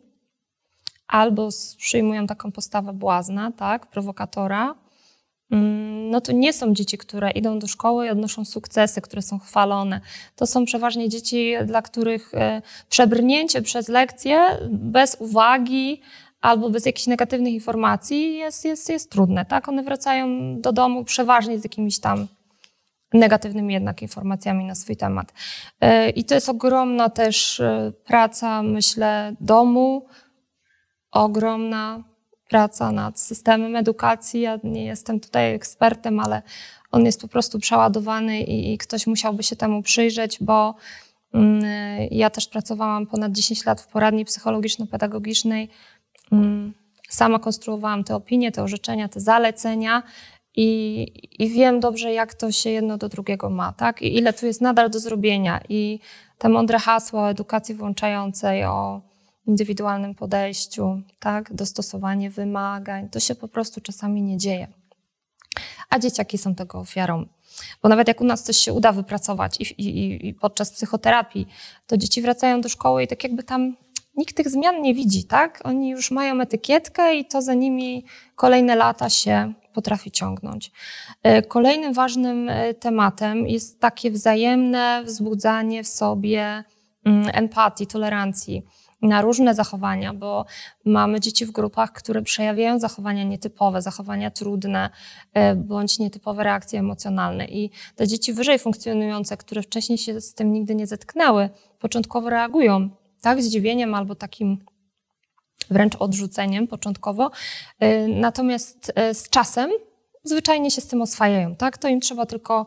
albo 1.09 1.49
przyjmują 1.79 2.27
taką 2.27 2.53
postawę 2.53 2.93
błazna, 2.93 3.53
tak, 3.53 3.87
prowokatora, 3.87 4.75
no 6.11 6.21
to 6.21 6.33
nie 6.33 6.53
są 6.53 6.75
dzieci, 6.75 6.99
które 6.99 7.31
idą 7.31 7.59
do 7.59 7.67
szkoły 7.67 8.07
i 8.07 8.11
odnoszą 8.11 8.45
sukcesy, 8.45 9.01
które 9.01 9.23
są 9.23 9.39
chwalone. 9.39 10.01
To 10.37 10.47
są 10.47 10.65
przeważnie 10.65 11.09
dzieci, 11.09 11.55
dla 11.67 11.83
których 11.83 12.35
e, 12.35 12.63
przebrnięcie 12.89 13.63
przez 13.63 13.89
lekcje 13.89 14.39
bez 14.71 15.17
uwagi 15.21 16.01
albo 16.41 16.71
bez 16.71 16.87
jakichś 16.87 17.07
negatywnych 17.07 17.53
informacji 17.53 18.37
jest, 18.37 18.65
jest, 18.65 18.89
jest 18.89 19.11
trudne. 19.11 19.45
Tak? 19.45 19.69
One 19.69 19.83
wracają 19.83 20.27
do 20.61 20.73
domu 20.73 21.05
przeważnie 21.05 21.59
z 21.59 21.65
jakimiś 21.65 21.99
tam 21.99 22.27
negatywnymi 23.13 23.75
jednak 23.75 24.03
informacjami 24.03 24.65
na 24.65 24.75
swój 24.75 24.97
temat. 24.97 25.33
E, 25.81 26.11
I 26.11 26.25
to 26.25 26.35
jest 26.35 26.49
ogromna 26.49 27.11
też 27.11 27.61
e, 27.61 27.93
praca, 28.05 28.63
myślę, 28.63 29.35
domu, 29.41 30.07
ogromna 31.11 32.05
praca 32.49 32.93
nad 32.93 33.21
systemem 33.21 33.77
edukacji. 33.77 34.41
Ja 34.41 34.59
nie 34.65 34.85
jestem 34.85 35.21
tutaj 35.21 35.55
ekspertem, 35.55 36.21
ale 36.21 36.43
on 36.93 37.07
jest 37.07 37.21
po 37.21 37.29
prostu 37.29 37.59
przeładowany 37.59 38.41
i, 38.41 38.73
i 38.73 38.79
ktoś 38.79 39.07
musiałby 39.07 39.43
się 39.43 39.57
temu 39.57 39.83
przyjrzeć, 39.83 40.39
bo 40.41 40.75
mm, 41.35 41.63
ja 42.11 42.31
też 42.31 42.49
pracowałam 42.49 43.07
ponad 43.07 43.33
10 43.33 43.67
lat 43.67 43.81
w 43.81 43.87
poradni 43.87 44.25
psychologiczno-pedagogicznej. 44.25 45.69
Mm, 46.33 46.75
sama 47.09 47.39
konstruowałam 47.39 48.05
te 48.05 48.15
opinie, 48.15 48.53
te 48.53 48.63
orzeczenia, 48.63 49.09
te 49.09 49.21
zalecenia 49.21 50.03
i, 50.57 51.07
i 51.39 51.49
wiem 51.49 51.81
dobrze, 51.81 52.13
jak 52.13 52.35
to 52.35 52.53
się 52.53 52.71
jedno 52.71 52.99
do 52.99 53.09
drugiego 53.09 53.51
ma, 53.51 53.73
tak? 53.73 54.03
I 54.03 54.17
ile 54.17 54.33
tu 54.33 54.47
jest 54.47 54.61
nadal 54.61 54.91
do 54.91 54.99
zrobienia. 54.99 55.61
I 55.69 56.01
te 56.39 56.49
mądre 56.49 56.79
hasła 56.79 57.23
o 57.23 57.31
edukacji 57.31 57.75
włączającej, 57.75 58.65
o 58.65 59.01
indywidualnym 59.47 60.15
podejściu, 60.15 61.03
tak, 61.19 61.55
dostosowanie 61.55 62.31
wymagań. 62.31 63.09
To 63.09 63.21
się 63.21 63.35
po 63.35 63.49
prostu 63.49 63.81
czasami 63.81 64.23
nie 64.23 64.39
dzieje. 64.39 64.69
A 65.91 65.99
dzieciaki 65.99 66.39
są 66.39 66.55
tego 66.55 66.79
ofiarą. 66.79 67.27
Bo 67.83 67.89
nawet 67.89 68.09
jak 68.09 68.21
u 68.21 68.25
nas 68.25 68.43
coś 68.43 68.57
się 68.57 68.73
uda 68.73 68.93
wypracować 68.93 69.61
i, 69.61 69.83
i, 69.89 70.29
i 70.29 70.35
podczas 70.35 70.73
psychoterapii, 70.73 71.47
to 71.87 71.97
dzieci 71.97 72.23
wracają 72.23 72.61
do 72.61 72.69
szkoły 72.69 73.03
i 73.03 73.07
tak 73.07 73.25
jakby 73.25 73.43
tam 73.43 73.77
nikt 74.17 74.37
tych 74.37 74.51
zmian 74.51 74.83
nie 74.83 74.95
widzi, 74.95 75.25
tak? 75.25 75.61
Oni 75.65 75.91
już 75.91 76.11
mają 76.11 76.41
etykietkę 76.41 77.15
i 77.15 77.25
to 77.25 77.43
za 77.43 77.55
nimi 77.55 78.05
kolejne 78.35 78.77
lata 78.77 79.11
się 79.11 79.53
potrafi 79.73 80.11
ciągnąć. 80.11 80.73
E, 81.23 81.43
kolejnym 81.43 81.93
ważnym 81.93 82.49
e, 82.49 82.75
tematem 82.75 83.47
jest 83.47 83.81
takie 83.81 84.11
wzajemne 84.11 85.03
wzbudzanie 85.05 85.85
w 85.85 85.89
sobie 85.89 86.65
mm, 87.05 87.31
empatii, 87.33 87.87
tolerancji 87.87 88.63
na 89.07 89.23
różne 89.23 89.55
zachowania, 89.55 90.15
bo 90.15 90.45
mamy 90.85 91.21
dzieci 91.21 91.47
w 91.47 91.51
grupach, 91.51 91.93
które 91.93 92.23
przejawiają 92.23 92.79
zachowania 92.79 93.25
nietypowe, 93.25 93.83
zachowania 93.83 94.31
trudne 94.31 94.91
e, 95.35 95.55
bądź 95.55 95.99
nietypowe 95.99 96.45
reakcje 96.45 96.81
emocjonalne. 96.81 97.45
I 97.45 97.71
te 97.97 98.07
dzieci 98.07 98.33
wyżej 98.33 98.59
funkcjonujące, 98.59 99.37
które 99.37 99.63
wcześniej 99.63 99.99
się 99.99 100.21
z 100.21 100.35
tym 100.35 100.53
nigdy 100.53 100.75
nie 100.75 100.87
zetknęły, 100.87 101.51
początkowo 101.79 102.31
reagują 102.31 102.91
tak 103.21 103.43
zdziwieniem 103.43 103.95
albo 103.95 104.15
takim 104.15 104.59
wręcz 105.71 105.97
odrzuceniem 105.97 106.67
początkowo. 106.67 107.31
E, 107.81 108.09
natomiast 108.09 108.93
e, 108.95 109.15
z 109.15 109.29
czasem 109.29 109.71
zwyczajnie 110.25 110.71
się 110.71 110.81
z 110.81 110.87
tym 110.87 111.03
oswajają. 111.03 111.57
Tak? 111.57 111.79
To 111.79 111.89
im 111.89 112.01
trzeba 112.01 112.27
tylko 112.27 112.67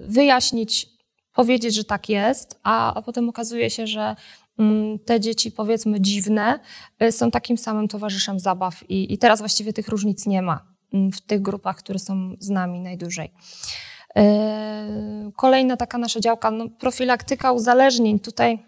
wyjaśnić, 0.00 0.88
powiedzieć, 1.32 1.74
że 1.74 1.84
tak 1.84 2.08
jest, 2.08 2.60
a, 2.62 2.94
a 2.94 3.02
potem 3.02 3.28
okazuje 3.28 3.70
się, 3.70 3.86
że 3.86 4.16
te 5.04 5.20
dzieci, 5.20 5.52
powiedzmy, 5.52 6.00
dziwne, 6.00 6.60
y, 7.02 7.12
są 7.12 7.30
takim 7.30 7.58
samym 7.58 7.88
towarzyszem 7.88 8.40
zabaw 8.40 8.90
i, 8.90 9.12
i 9.12 9.18
teraz 9.18 9.38
właściwie 9.38 9.72
tych 9.72 9.88
różnic 9.88 10.26
nie 10.26 10.42
ma 10.42 10.66
mm, 10.92 11.12
w 11.12 11.20
tych 11.20 11.42
grupach, 11.42 11.76
które 11.76 11.98
są 11.98 12.36
z 12.38 12.50
nami 12.50 12.80
najdłużej. 12.80 13.32
Y, 14.18 14.22
kolejna 15.36 15.76
taka 15.76 15.98
nasza 15.98 16.20
działka, 16.20 16.50
no, 16.50 16.68
profilaktyka 16.68 17.52
uzależnień. 17.52 18.20
Tutaj 18.20 18.64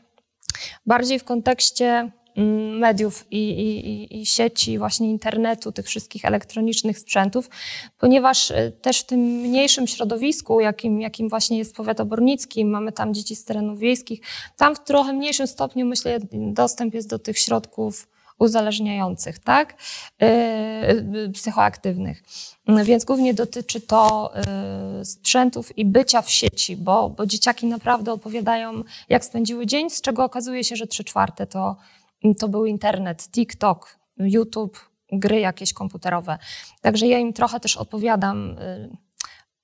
bardziej 0.87 1.19
w 1.19 1.25
kontekście 1.25 1.85
Mm, 1.97 2.24
mediów 2.79 3.26
i, 3.31 3.50
i, 3.50 4.21
i, 4.21 4.26
sieci, 4.26 4.79
właśnie 4.79 5.11
internetu, 5.11 5.73
tych 5.73 5.87
wszystkich 5.87 6.25
elektronicznych 6.25 6.99
sprzętów, 6.99 7.50
ponieważ 7.99 8.50
e, 8.50 8.71
też 8.71 9.00
w 9.00 9.07
tym 9.07 9.21
mniejszym 9.21 9.87
środowisku, 9.87 10.61
jakim, 10.61 11.00
jakim 11.00 11.29
właśnie 11.29 11.59
jest 11.59 11.76
powiat 11.76 12.00
obornicki, 12.00 12.64
mamy 12.64 12.93
tam 12.93 13.14
dzieci 13.14 13.37
z 13.37 13.45
terenów 13.45 13.79
wiejskich, 13.79 14.21
tam 14.57 14.76
w 14.76 14.85
trochę 14.85 15.12
mniejszym 15.12 15.47
stopniu, 15.47 15.87
myślę, 15.87 16.19
dostęp 16.33 16.95
jest 16.95 17.09
do 17.09 17.19
tych 17.19 17.38
środków 17.38 18.09
uzależniających, 18.38 19.38
tak, 19.38 19.75
yy, 20.21 21.31
psychoaktywnych. 21.33 22.23
Więc 22.85 23.05
głównie 23.05 23.35
dotyczy 23.35 23.81
to 23.81 24.33
yy, 24.99 25.05
sprzętów 25.05 25.79
i 25.79 25.85
bycia 25.85 26.23
w 26.23 26.31
sieci, 26.31 26.76
bo, 26.76 27.11
bo 27.11 27.26
dzieciaki 27.26 27.67
naprawdę 27.67 28.12
opowiadają, 28.12 28.83
jak 29.09 29.25
spędziły 29.25 29.67
dzień, 29.67 29.91
z 29.91 30.00
czego 30.00 30.25
okazuje 30.25 30.64
się, 30.64 30.76
że 30.76 30.87
trzy 30.87 31.05
czwarte 31.05 31.47
to 31.47 31.76
to 32.38 32.49
był 32.49 32.66
internet, 32.66 33.28
TikTok, 33.31 33.99
YouTube, 34.19 34.78
gry 35.12 35.40
jakieś 35.40 35.73
komputerowe. 35.73 36.38
Także 36.81 37.07
ja 37.07 37.19
im 37.19 37.33
trochę 37.33 37.61
też 37.61 37.76
opowiadam, 37.76 38.59
y, 38.59 38.97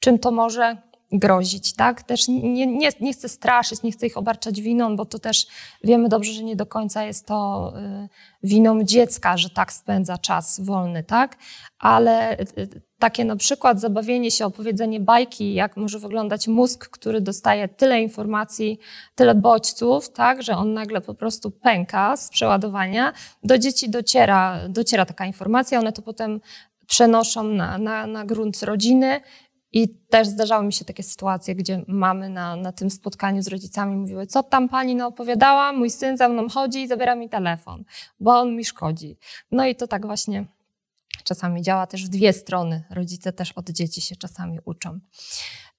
czym 0.00 0.18
to 0.18 0.30
może 0.30 0.76
grozić, 1.12 1.74
tak? 1.74 2.02
Też 2.02 2.28
nie, 2.28 2.66
nie, 2.66 2.90
nie 3.00 3.12
chcę 3.12 3.28
straszyć, 3.28 3.82
nie 3.82 3.92
chcę 3.92 4.06
ich 4.06 4.16
obarczać 4.16 4.60
winą, 4.60 4.96
bo 4.96 5.06
to 5.06 5.18
też 5.18 5.46
wiemy 5.84 6.08
dobrze, 6.08 6.32
że 6.32 6.42
nie 6.42 6.56
do 6.56 6.66
końca 6.66 7.04
jest 7.04 7.26
to 7.26 7.72
y, 8.04 8.08
winą 8.42 8.84
dziecka, 8.84 9.36
że 9.36 9.50
tak 9.50 9.72
spędza 9.72 10.18
czas 10.18 10.60
wolny, 10.60 11.04
tak? 11.04 11.36
Ale 11.78 12.40
y, 12.40 12.82
takie 13.00 13.24
na 13.24 13.36
przykład 13.36 13.80
zabawienie 13.80 14.30
się, 14.30 14.46
opowiedzenie 14.46 15.00
bajki, 15.00 15.54
jak 15.54 15.76
może 15.76 15.98
wyglądać 15.98 16.48
mózg, 16.48 16.88
który 16.88 17.20
dostaje 17.20 17.68
tyle 17.68 18.02
informacji, 18.02 18.78
tyle 19.14 19.34
bodźców, 19.34 20.12
tak, 20.12 20.42
że 20.42 20.56
on 20.56 20.72
nagle 20.72 21.00
po 21.00 21.14
prostu 21.14 21.50
pęka 21.50 22.16
z 22.16 22.28
przeładowania. 22.28 23.12
Do 23.44 23.58
dzieci 23.58 23.90
dociera, 23.90 24.68
dociera 24.68 25.06
taka 25.06 25.26
informacja, 25.26 25.78
one 25.78 25.92
to 25.92 26.02
potem 26.02 26.40
przenoszą 26.86 27.44
na, 27.44 27.78
na, 27.78 28.06
na 28.06 28.24
grunt 28.24 28.62
rodziny 28.62 29.20
i 29.72 29.88
też 29.88 30.28
zdarzały 30.28 30.64
mi 30.64 30.72
się 30.72 30.84
takie 30.84 31.02
sytuacje, 31.02 31.54
gdzie 31.54 31.84
mamy 31.88 32.28
na, 32.28 32.56
na 32.56 32.72
tym 32.72 32.90
spotkaniu 32.90 33.42
z 33.42 33.48
rodzicami 33.48 33.96
mówiły, 33.96 34.26
co 34.26 34.42
tam 34.42 34.68
pani 34.68 35.02
opowiadała, 35.02 35.72
mój 35.72 35.90
syn 35.90 36.16
za 36.16 36.28
mną 36.28 36.48
chodzi 36.48 36.82
i 36.82 36.88
zabiera 36.88 37.14
mi 37.14 37.28
telefon, 37.28 37.84
bo 38.20 38.38
on 38.38 38.56
mi 38.56 38.64
szkodzi. 38.64 39.16
No 39.52 39.66
i 39.66 39.74
to 39.74 39.86
tak 39.86 40.06
właśnie 40.06 40.44
Czasami 41.24 41.62
działa 41.62 41.86
też 41.86 42.06
w 42.06 42.08
dwie 42.08 42.32
strony. 42.32 42.84
Rodzice 42.90 43.32
też 43.32 43.52
od 43.52 43.70
dzieci 43.70 44.00
się 44.00 44.16
czasami 44.16 44.58
uczą. 44.64 45.00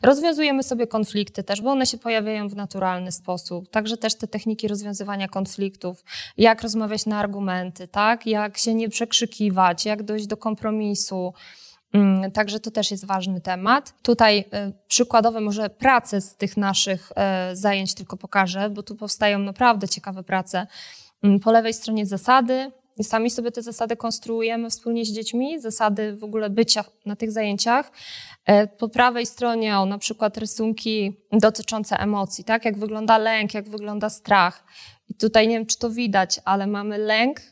Rozwiązujemy 0.01 0.63
sobie 0.63 0.87
konflikty 0.87 1.43
też, 1.43 1.61
bo 1.61 1.71
one 1.71 1.85
się 1.85 1.97
pojawiają 1.97 2.49
w 2.49 2.55
naturalny 2.55 3.11
sposób. 3.11 3.69
Także 3.69 3.97
też 3.97 4.15
te 4.15 4.27
techniki 4.27 4.67
rozwiązywania 4.67 5.27
konfliktów, 5.27 6.03
jak 6.37 6.61
rozmawiać 6.61 7.05
na 7.05 7.19
argumenty, 7.19 7.87
tak? 7.87 8.25
jak 8.27 8.57
się 8.57 8.73
nie 8.73 8.89
przekrzykiwać, 8.89 9.85
jak 9.85 10.03
dojść 10.03 10.27
do 10.27 10.37
kompromisu. 10.37 11.33
Mm, 11.93 12.31
także 12.31 12.59
to 12.59 12.71
też 12.71 12.91
jest 12.91 13.05
ważny 13.05 13.41
temat. 13.41 13.93
Tutaj 14.01 14.39
y, 14.39 14.73
przykładowe 14.87 15.41
może 15.41 15.69
prace 15.69 16.21
z 16.21 16.35
tych 16.35 16.57
naszych 16.57 17.11
y, 17.51 17.55
zajęć 17.55 17.93
tylko 17.93 18.17
pokażę, 18.17 18.69
bo 18.69 18.83
tu 18.83 18.95
powstają 18.95 19.39
naprawdę 19.39 19.89
ciekawe 19.89 20.23
prace. 20.23 20.67
Mm, 21.23 21.39
po 21.39 21.51
lewej 21.51 21.73
stronie 21.73 22.05
zasady, 22.05 22.71
sami 23.03 23.29
sobie 23.29 23.51
te 23.51 23.61
zasady 23.61 23.95
konstruujemy 23.95 24.69
wspólnie 24.69 25.05
z 25.05 25.11
dziećmi, 25.11 25.59
zasady 25.59 26.15
w 26.15 26.23
ogóle 26.23 26.49
bycia 26.49 26.83
na 27.05 27.15
tych 27.15 27.31
zajęciach. 27.31 27.91
E, 28.45 28.67
po 28.67 28.89
prawej 28.89 29.25
stronie 29.25 29.77
o 29.77 29.85
na 29.85 29.97
przykład 29.97 30.37
rysunki 30.37 31.17
dotyczące 31.31 31.97
emocji, 31.97 32.43
tak? 32.43 32.65
Jak 32.65 32.77
wygląda 32.77 33.17
lęk, 33.17 33.53
jak 33.53 33.69
wygląda 33.69 34.09
strach. 34.09 34.63
I 35.09 35.15
tutaj 35.15 35.47
nie 35.47 35.55
wiem, 35.55 35.65
czy 35.65 35.77
to 35.77 35.89
widać, 35.89 36.39
ale 36.45 36.67
mamy 36.67 36.97
lęk 36.97 37.39
y, 37.39 37.43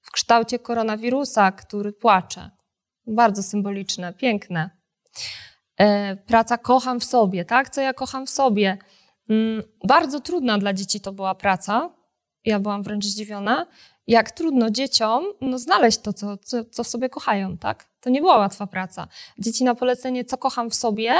w 0.00 0.10
kształcie 0.10 0.58
koronawirusa, 0.58 1.52
który 1.52 1.92
płacze. 1.92 2.50
Bardzo 3.06 3.42
symboliczne, 3.42 4.12
piękne. 4.12 4.70
E, 5.80 6.16
praca 6.16 6.58
kocham 6.58 7.00
w 7.00 7.04
sobie, 7.04 7.44
tak? 7.44 7.70
Co 7.70 7.80
ja 7.80 7.92
kocham 7.92 8.26
w 8.26 8.30
sobie? 8.30 8.78
Mm, 9.30 9.62
bardzo 9.88 10.20
trudna 10.20 10.58
dla 10.58 10.72
dzieci 10.72 11.00
to 11.00 11.12
była 11.12 11.34
praca. 11.34 11.90
Ja 12.44 12.60
byłam 12.60 12.82
wręcz 12.82 13.04
zdziwiona, 13.04 13.66
jak 14.10 14.30
trudno 14.30 14.70
dzieciom 14.70 15.24
no, 15.40 15.58
znaleźć 15.58 15.98
to, 15.98 16.12
co, 16.12 16.36
co, 16.36 16.64
co 16.64 16.84
w 16.84 16.88
sobie 16.88 17.08
kochają, 17.08 17.58
tak? 17.58 17.86
To 18.00 18.10
nie 18.10 18.20
była 18.20 18.38
łatwa 18.38 18.66
praca. 18.66 19.08
Dzieci 19.38 19.64
na 19.64 19.74
polecenie, 19.74 20.24
co 20.24 20.38
kocham 20.38 20.70
w 20.70 20.74
sobie, 20.74 21.14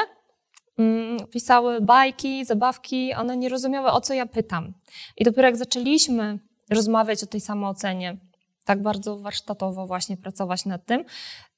mm, 0.79 1.27
pisały 1.27 1.81
bajki, 1.81 2.45
zabawki, 2.45 3.15
one 3.15 3.37
nie 3.37 3.49
rozumiały, 3.49 3.91
o 3.91 4.01
co 4.01 4.15
ja 4.15 4.27
pytam. 4.27 4.75
I 5.17 5.25
dopiero 5.25 5.49
jak 5.49 5.57
zaczęliśmy 5.57 6.39
rozmawiać 6.71 7.23
o 7.23 7.27
tej 7.27 7.41
samoocenie, 7.41 8.17
tak 8.65 8.83
bardzo 8.83 9.19
warsztatowo 9.19 9.87
właśnie 9.87 10.17
pracować 10.17 10.67
nad 10.67 10.87
tym, 10.87 11.05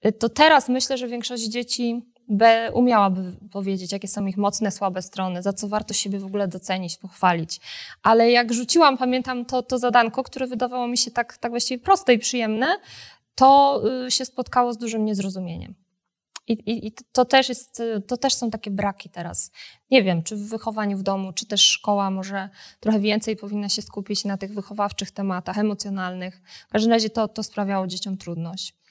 y, 0.07 0.12
to 0.12 0.29
teraz 0.29 0.69
myślę, 0.69 0.99
że 0.99 1.09
większość 1.09 1.43
dzieci 1.43 2.12
umiałaby 2.73 3.37
powiedzieć, 3.50 3.93
jakie 3.93 4.09
są 4.09 4.26
ich 4.26 4.37
mocne, 4.37 4.71
słabe 4.71 5.02
strony, 5.02 5.43
za 5.43 5.52
co 5.52 5.69
warto 5.69 5.95
siebie 5.95 6.19
w 6.19 6.25
ogóle 6.25 6.49
docenić, 6.49 6.97
pochwalić. 6.97 7.61
Ale 8.02 8.31
jak 8.31 8.52
rzuciłam, 8.52 8.99
pamiętam 8.99 9.45
to, 9.45 9.62
to 9.62 9.79
zadanko, 9.79 10.23
które 10.23 10.47
wydawało 10.47 10.88
mi 10.88 10.99
się 10.99 11.11
tak, 11.11 11.38
tak 11.38 11.52
właściwie 11.52 11.85
proste 11.85 12.14
i 12.14 12.19
przyjemne, 12.19 12.67
to 13.35 13.83
y, 14.07 14.11
się 14.11 14.25
spotkało 14.25 14.73
z 14.73 14.79
dużym 14.79 15.05
niezrozumieniem. 15.05 15.75
I, 16.49 16.52
i, 16.52 16.87
I, 16.87 16.93
to, 17.12 17.25
też 17.25 17.49
jest, 17.49 17.83
to 18.07 18.17
też 18.17 18.35
są 18.35 18.50
takie 18.50 18.71
braki 18.71 19.11
teraz. 19.11 19.50
Nie 19.91 20.02
wiem, 20.02 20.23
czy 20.23 20.37
w 20.37 20.49
wychowaniu 20.49 20.99
w 20.99 21.02
domu, 21.02 21.33
czy 21.33 21.47
też 21.47 21.61
szkoła 21.61 22.11
może 22.11 22.49
trochę 22.81 23.00
więcej 23.00 23.37
powinna 23.37 23.69
się 23.69 23.83
skupić 23.83 24.25
na 24.25 24.37
tych 24.37 24.55
wychowawczych 24.55 25.11
tematach, 25.11 25.59
emocjonalnych. 25.59 26.43
W 26.69 26.73
każdym 26.73 26.93
razie 26.93 27.11
to, 27.11 27.29
to 27.29 27.43
sprawiało 27.43 27.87
dzieciom 27.87 28.17
trudność. 28.17 28.82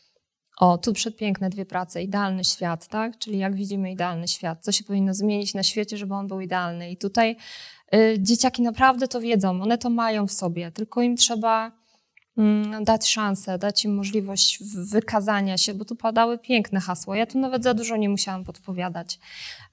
O, 0.57 0.77
tu 0.77 0.93
przedpiękne 0.93 1.49
dwie 1.49 1.65
prace, 1.65 2.03
idealny 2.03 2.43
świat, 2.43 2.87
tak? 2.87 3.17
Czyli 3.17 3.37
jak 3.37 3.55
widzimy 3.55 3.91
idealny 3.91 4.27
świat, 4.27 4.63
co 4.63 4.71
się 4.71 4.83
powinno 4.83 5.13
zmienić 5.13 5.53
na 5.53 5.63
świecie, 5.63 5.97
żeby 5.97 6.13
on 6.13 6.27
był 6.27 6.41
idealny. 6.41 6.91
I 6.91 6.97
tutaj 6.97 7.35
y, 7.95 8.15
dzieciaki 8.19 8.61
naprawdę 8.61 9.07
to 9.07 9.21
wiedzą, 9.21 9.61
one 9.61 9.77
to 9.77 9.89
mają 9.89 10.27
w 10.27 10.31
sobie, 10.31 10.71
tylko 10.71 11.01
im 11.01 11.15
trzeba 11.17 11.71
y, 12.81 12.83
dać 12.83 13.09
szansę, 13.09 13.57
dać 13.57 13.85
im 13.85 13.95
możliwość 13.95 14.63
wykazania 14.91 15.57
się, 15.57 15.73
bo 15.73 15.85
tu 15.85 15.95
padały 15.95 16.37
piękne 16.37 16.79
hasła. 16.79 17.17
Ja 17.17 17.25
tu 17.25 17.39
nawet 17.39 17.63
za 17.63 17.73
dużo 17.73 17.97
nie 17.97 18.09
musiałam 18.09 18.43
podpowiadać. 18.43 19.19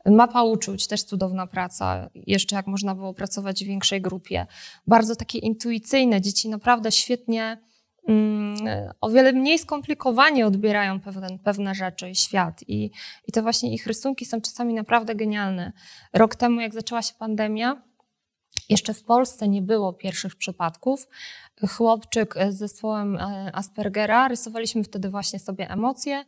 Mapa 0.07 0.43
uczuć, 0.43 0.87
też 0.87 1.03
cudowna 1.03 1.47
praca, 1.47 2.11
jeszcze 2.15 2.57
jak 2.57 2.67
można 2.67 2.95
było 2.95 3.15
pracować 3.15 3.65
w 3.65 3.67
większej 3.67 4.01
grupie. 4.01 4.47
Bardzo 4.87 5.17
takie 5.17 5.39
intuicyjne, 5.39 6.21
dzieci 6.21 6.49
naprawdę 6.49 6.93
świetnie 6.93 7.68
o 9.01 9.11
wiele 9.11 9.33
mniej 9.33 9.59
skomplikowanie 9.59 10.47
odbierają 10.47 11.01
pewne, 11.01 11.39
pewne 11.45 11.75
rzeczy 11.75 12.11
i 12.11 12.15
świat. 12.15 12.65
I, 12.69 12.91
I 13.27 13.33
to 13.33 13.43
właśnie 13.43 13.75
ich 13.75 13.87
rysunki 13.87 14.25
są 14.25 14.41
czasami 14.41 14.75
naprawdę 14.75 15.15
genialne. 15.15 15.73
Rok 16.13 16.37
temu, 16.37 16.61
jak 16.61 16.75
zaczęła 16.75 17.03
się 17.03 17.15
pandemia, 17.19 17.83
jeszcze 18.69 18.95
w 18.95 19.05
Polsce 19.05 19.49
nie 19.49 19.63
było 19.63 19.93
pierwszych 19.93 20.37
przypadków. 20.37 21.09
Chłopczyk 21.69 22.35
z 22.51 22.59
zespołem 22.59 23.17
e, 23.17 23.51
Aspergera, 23.55 24.29
rysowaliśmy 24.29 24.85
wtedy 24.85 25.11
właśnie 25.11 25.39
sobie 25.39 25.71
emocje, 25.71 26.25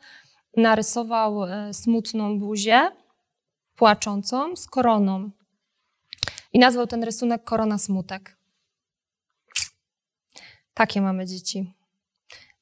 narysował 0.56 1.44
e, 1.44 1.74
smutną 1.74 2.38
buzię, 2.38 2.90
płaczącą, 3.76 4.56
z 4.56 4.66
koroną. 4.66 5.30
I 6.52 6.58
nazwał 6.58 6.86
ten 6.86 7.04
rysunek 7.04 7.44
Korona 7.44 7.78
Smutek. 7.78 8.39
Takie 10.80 11.00
mamy 11.00 11.26
dzieci. 11.26 11.74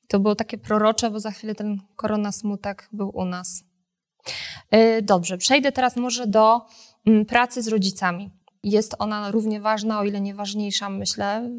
To 0.08 0.18
było 0.20 0.34
takie 0.34 0.58
prorocze, 0.58 1.10
bo 1.10 1.20
za 1.20 1.30
chwilę 1.30 1.54
ten 1.54 1.80
korona 1.96 2.32
smutek 2.32 2.88
był 2.92 3.10
u 3.14 3.24
nas. 3.24 3.64
E, 4.70 5.02
dobrze, 5.02 5.38
przejdę 5.38 5.72
teraz 5.72 5.96
może 5.96 6.26
do 6.26 6.60
mm, 7.06 7.24
pracy 7.26 7.62
z 7.62 7.68
rodzicami. 7.68 8.30
Jest 8.62 8.94
ona 8.98 9.30
równie 9.30 9.60
ważna, 9.60 10.00
o 10.00 10.04
ile 10.04 10.20
nie 10.20 10.34
ważniejsza, 10.34 10.88
myślę. 10.88 11.50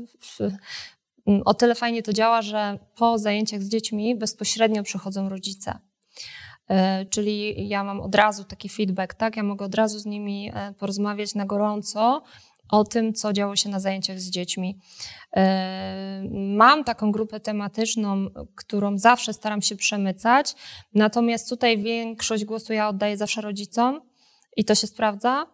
Mm, 1.27 1.41
o 1.45 1.53
tyle 1.53 1.75
fajnie 1.75 2.03
to 2.03 2.13
działa, 2.13 2.41
że 2.41 2.79
po 2.95 3.17
zajęciach 3.17 3.63
z 3.63 3.69
dziećmi 3.69 4.15
bezpośrednio 4.15 4.83
przychodzą 4.83 5.29
rodzice. 5.29 5.79
E, 6.69 7.05
czyli 7.05 7.67
ja 7.67 7.83
mam 7.83 8.01
od 8.01 8.15
razu 8.15 8.43
taki 8.43 8.69
feedback, 8.69 9.13
tak? 9.13 9.37
Ja 9.37 9.43
mogę 9.43 9.65
od 9.65 9.75
razu 9.75 9.99
z 9.99 10.05
nimi 10.05 10.51
e, 10.53 10.73
porozmawiać 10.73 11.35
na 11.35 11.45
gorąco 11.45 12.23
o 12.69 12.83
tym, 12.83 13.13
co 13.13 13.33
działo 13.33 13.55
się 13.55 13.69
na 13.69 13.79
zajęciach 13.79 14.19
z 14.19 14.29
dziećmi. 14.29 14.79
E, 15.35 16.23
mam 16.33 16.83
taką 16.83 17.11
grupę 17.11 17.39
tematyczną, 17.39 18.27
którą 18.55 18.97
zawsze 18.97 19.33
staram 19.33 19.61
się 19.61 19.75
przemycać, 19.75 20.55
natomiast 20.93 21.49
tutaj 21.49 21.77
większość 21.77 22.45
głosu 22.45 22.73
ja 22.73 22.89
oddaję 22.89 23.17
zawsze 23.17 23.41
rodzicom 23.41 24.01
i 24.57 24.65
to 24.65 24.75
się 24.75 24.87
sprawdza. 24.87 25.45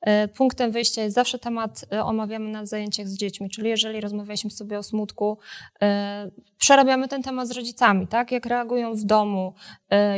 E, 0.00 0.28
punktem 0.28 0.72
wyjścia 0.72 1.02
jest 1.02 1.14
zawsze 1.14 1.38
temat 1.38 1.84
e, 1.92 2.04
omawiamy 2.04 2.50
na 2.50 2.66
zajęciach 2.66 3.08
z 3.08 3.16
dziećmi, 3.16 3.50
czyli 3.50 3.68
jeżeli 3.68 4.00
rozmawialiśmy 4.00 4.50
sobie 4.50 4.78
o 4.78 4.82
smutku, 4.82 5.38
przerabiamy 6.58 7.08
ten 7.08 7.22
temat 7.22 7.48
z 7.48 7.50
rodzicami, 7.50 8.08
tak? 8.08 8.32
Jak 8.32 8.46
reagują 8.46 8.94
w 8.94 9.04
domu, 9.04 9.54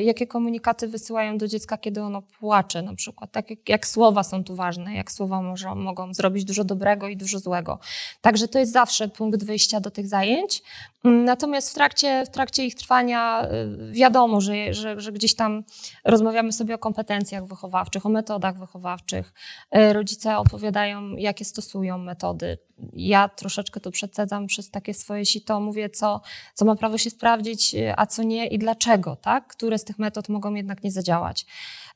jakie 0.00 0.26
komunikaty 0.26 0.88
wysyłają 0.88 1.38
do 1.38 1.48
dziecka, 1.48 1.78
kiedy 1.78 2.02
ono 2.02 2.22
płacze 2.22 2.82
na 2.82 2.94
przykład, 2.94 3.32
tak? 3.32 3.50
Jak, 3.50 3.68
jak 3.68 3.86
słowa 3.86 4.22
są 4.22 4.44
tu 4.44 4.54
ważne, 4.54 4.94
jak 4.94 5.12
słowa 5.12 5.42
może, 5.42 5.74
mogą 5.74 6.14
zrobić 6.14 6.44
dużo 6.44 6.64
dobrego 6.64 7.08
i 7.08 7.16
dużo 7.16 7.38
złego. 7.38 7.78
Także 8.20 8.48
to 8.48 8.58
jest 8.58 8.72
zawsze 8.72 9.08
punkt 9.08 9.44
wyjścia 9.44 9.80
do 9.80 9.90
tych 9.90 10.08
zajęć. 10.08 10.62
Natomiast 11.04 11.70
w 11.70 11.74
trakcie, 11.74 12.24
w 12.26 12.30
trakcie 12.30 12.64
ich 12.64 12.74
trwania 12.74 13.48
wiadomo, 13.90 14.40
że, 14.40 14.74
że, 14.74 15.00
że 15.00 15.12
gdzieś 15.12 15.34
tam 15.34 15.64
rozmawiamy 16.04 16.52
sobie 16.52 16.74
o 16.74 16.78
kompetencjach 16.78 17.46
wychowawczych, 17.46 18.06
o 18.06 18.08
metodach 18.08 18.58
wychowawczych, 18.58 19.32
E, 19.70 19.92
rodzice 19.92 20.38
opowiadają, 20.38 21.16
jakie 21.16 21.44
stosują 21.44 21.98
metody. 21.98 22.58
Ja 22.92 23.28
troszeczkę 23.28 23.80
to 23.80 23.90
przecedzam 23.90 24.46
przez 24.46 24.70
takie 24.70 24.94
swoje 24.94 25.26
sito, 25.26 25.60
mówię, 25.60 25.90
co, 25.90 26.20
co 26.54 26.64
ma 26.64 26.76
prawo 26.76 26.98
się 26.98 27.10
sprawdzić, 27.10 27.76
a 27.96 28.06
co 28.06 28.22
nie 28.22 28.46
i 28.46 28.58
dlaczego, 28.58 29.16
tak? 29.16 29.54
Które 29.58 29.78
z 29.78 29.84
tych 29.84 29.98
metod 29.98 30.28
mogą 30.28 30.54
jednak 30.54 30.84
nie 30.84 30.90
zadziałać. 30.90 31.46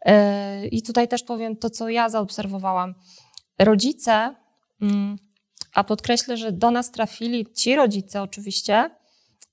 E, 0.04 0.66
I 0.66 0.82
tutaj 0.82 1.08
też 1.08 1.22
powiem 1.22 1.56
to, 1.56 1.70
co 1.70 1.88
ja 1.88 2.08
zaobserwowałam. 2.08 2.94
Rodzice, 3.58 4.34
mm, 4.80 5.18
a 5.74 5.84
podkreślę, 5.84 6.36
że 6.36 6.52
do 6.52 6.70
nas 6.70 6.90
trafili 6.90 7.46
ci 7.54 7.76
rodzice 7.76 8.22
oczywiście, 8.22 8.90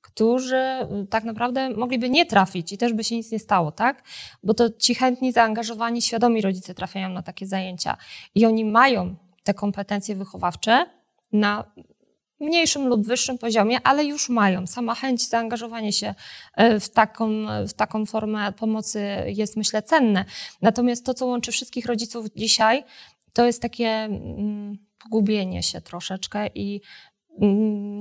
którzy 0.01 0.55
y, 1.03 1.07
tak 1.07 1.23
naprawdę 1.23 1.69
mogliby 1.69 2.09
nie 2.09 2.25
trafić 2.25 2.71
i 2.71 2.77
też 2.77 2.93
by 2.93 3.03
się 3.03 3.15
nic 3.15 3.31
nie 3.31 3.39
stało, 3.39 3.71
tak? 3.71 4.03
Bo 4.43 4.53
to 4.53 4.69
ci 4.69 4.95
chętni, 4.95 5.31
zaangażowani, 5.31 6.01
świadomi 6.01 6.41
rodzice 6.41 6.75
trafiają 6.75 7.09
na 7.09 7.21
takie 7.21 7.47
zajęcia 7.47 7.97
i 8.35 8.45
oni 8.45 8.65
mają 8.65 9.15
te 9.43 9.53
kompetencje 9.53 10.15
wychowawcze 10.15 10.85
na 11.31 11.71
mniejszym 12.39 12.87
lub 12.87 13.07
wyższym 13.07 13.37
poziomie, 13.37 13.77
ale 13.83 14.05
już 14.05 14.29
mają. 14.29 14.67
Sama 14.67 14.95
chęć 14.95 15.27
zaangażowania 15.29 15.91
się 15.91 16.15
e, 16.55 16.79
w 16.79 16.89
taką, 16.89 17.29
w 17.67 17.73
taką 17.73 18.05
formę 18.05 18.53
pomocy 18.53 19.01
jest, 19.27 19.57
myślę, 19.57 19.81
cenne. 19.81 20.25
Natomiast 20.61 21.05
to, 21.05 21.13
co 21.13 21.25
łączy 21.25 21.51
wszystkich 21.51 21.85
rodziców 21.85 22.25
dzisiaj, 22.35 22.83
to 23.33 23.45
jest 23.45 23.61
takie 23.61 23.87
mm, 23.87 24.77
pogubienie 25.03 25.63
się 25.63 25.81
troszeczkę 25.81 26.47
i 26.55 26.81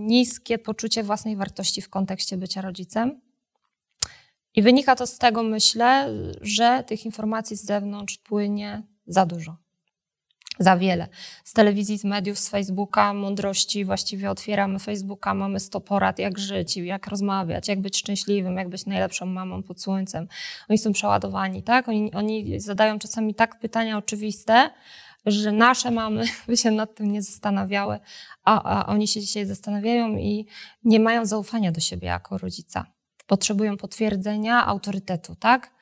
niskie 0.07 0.59
poczucie 0.59 1.03
własnej 1.03 1.37
wartości 1.37 1.83
w 1.83 1.88
kontekście 1.90 2.37
bycia 2.37 2.61
rodzicem. 2.61 3.20
I 4.55 4.62
wynika 4.62 4.96
to 4.96 5.07
z 5.07 5.18
tego, 5.18 5.42
myślę, 5.42 6.14
że 6.40 6.85
tych 6.87 7.05
informacji 7.05 7.57
z 7.57 7.64
zewnątrz 7.64 8.18
płynie 8.18 8.83
za 9.07 9.27
dużo. 9.27 9.57
Za 10.58 10.76
wiele. 10.76 11.08
Z 11.44 11.52
telewizji, 11.52 11.98
z 11.98 12.04
mediów, 12.04 12.38
z 12.38 12.48
Facebooka, 12.48 13.14
mądrości 13.14 13.84
właściwie 13.84 14.30
otwieramy 14.30 14.78
Facebooka, 14.78 15.34
mamy 15.34 15.60
100 15.60 15.80
porad, 15.80 16.18
jak 16.18 16.38
żyć, 16.38 16.76
jak 16.76 17.06
rozmawiać, 17.06 17.68
jak 17.68 17.80
być 17.80 17.98
szczęśliwym, 17.98 18.56
jak 18.56 18.68
być 18.68 18.86
najlepszą 18.86 19.26
mamą 19.26 19.62
pod 19.62 19.80
słońcem. 19.80 20.28
Oni 20.68 20.78
są 20.78 20.92
przeładowani, 20.92 21.62
tak? 21.62 21.88
Oni, 21.88 22.12
oni 22.12 22.60
zadają 22.60 22.98
czasami 22.98 23.34
tak 23.34 23.58
pytania 23.58 23.98
oczywiste, 23.98 24.70
że 25.26 25.52
nasze 25.52 25.90
mamy 25.90 26.24
by 26.48 26.56
się 26.56 26.70
nad 26.70 26.94
tym 26.94 27.12
nie 27.12 27.22
zastanawiały, 27.22 27.98
a, 28.44 28.62
a 28.62 28.86
oni 28.86 29.08
się 29.08 29.20
dzisiaj 29.20 29.46
zastanawiają 29.46 30.16
i 30.16 30.46
nie 30.84 31.00
mają 31.00 31.26
zaufania 31.26 31.72
do 31.72 31.80
siebie 31.80 32.08
jako 32.08 32.38
rodzica. 32.38 32.86
Potrzebują 33.26 33.76
potwierdzenia 33.76 34.66
autorytetu, 34.66 35.34
tak? 35.34 35.78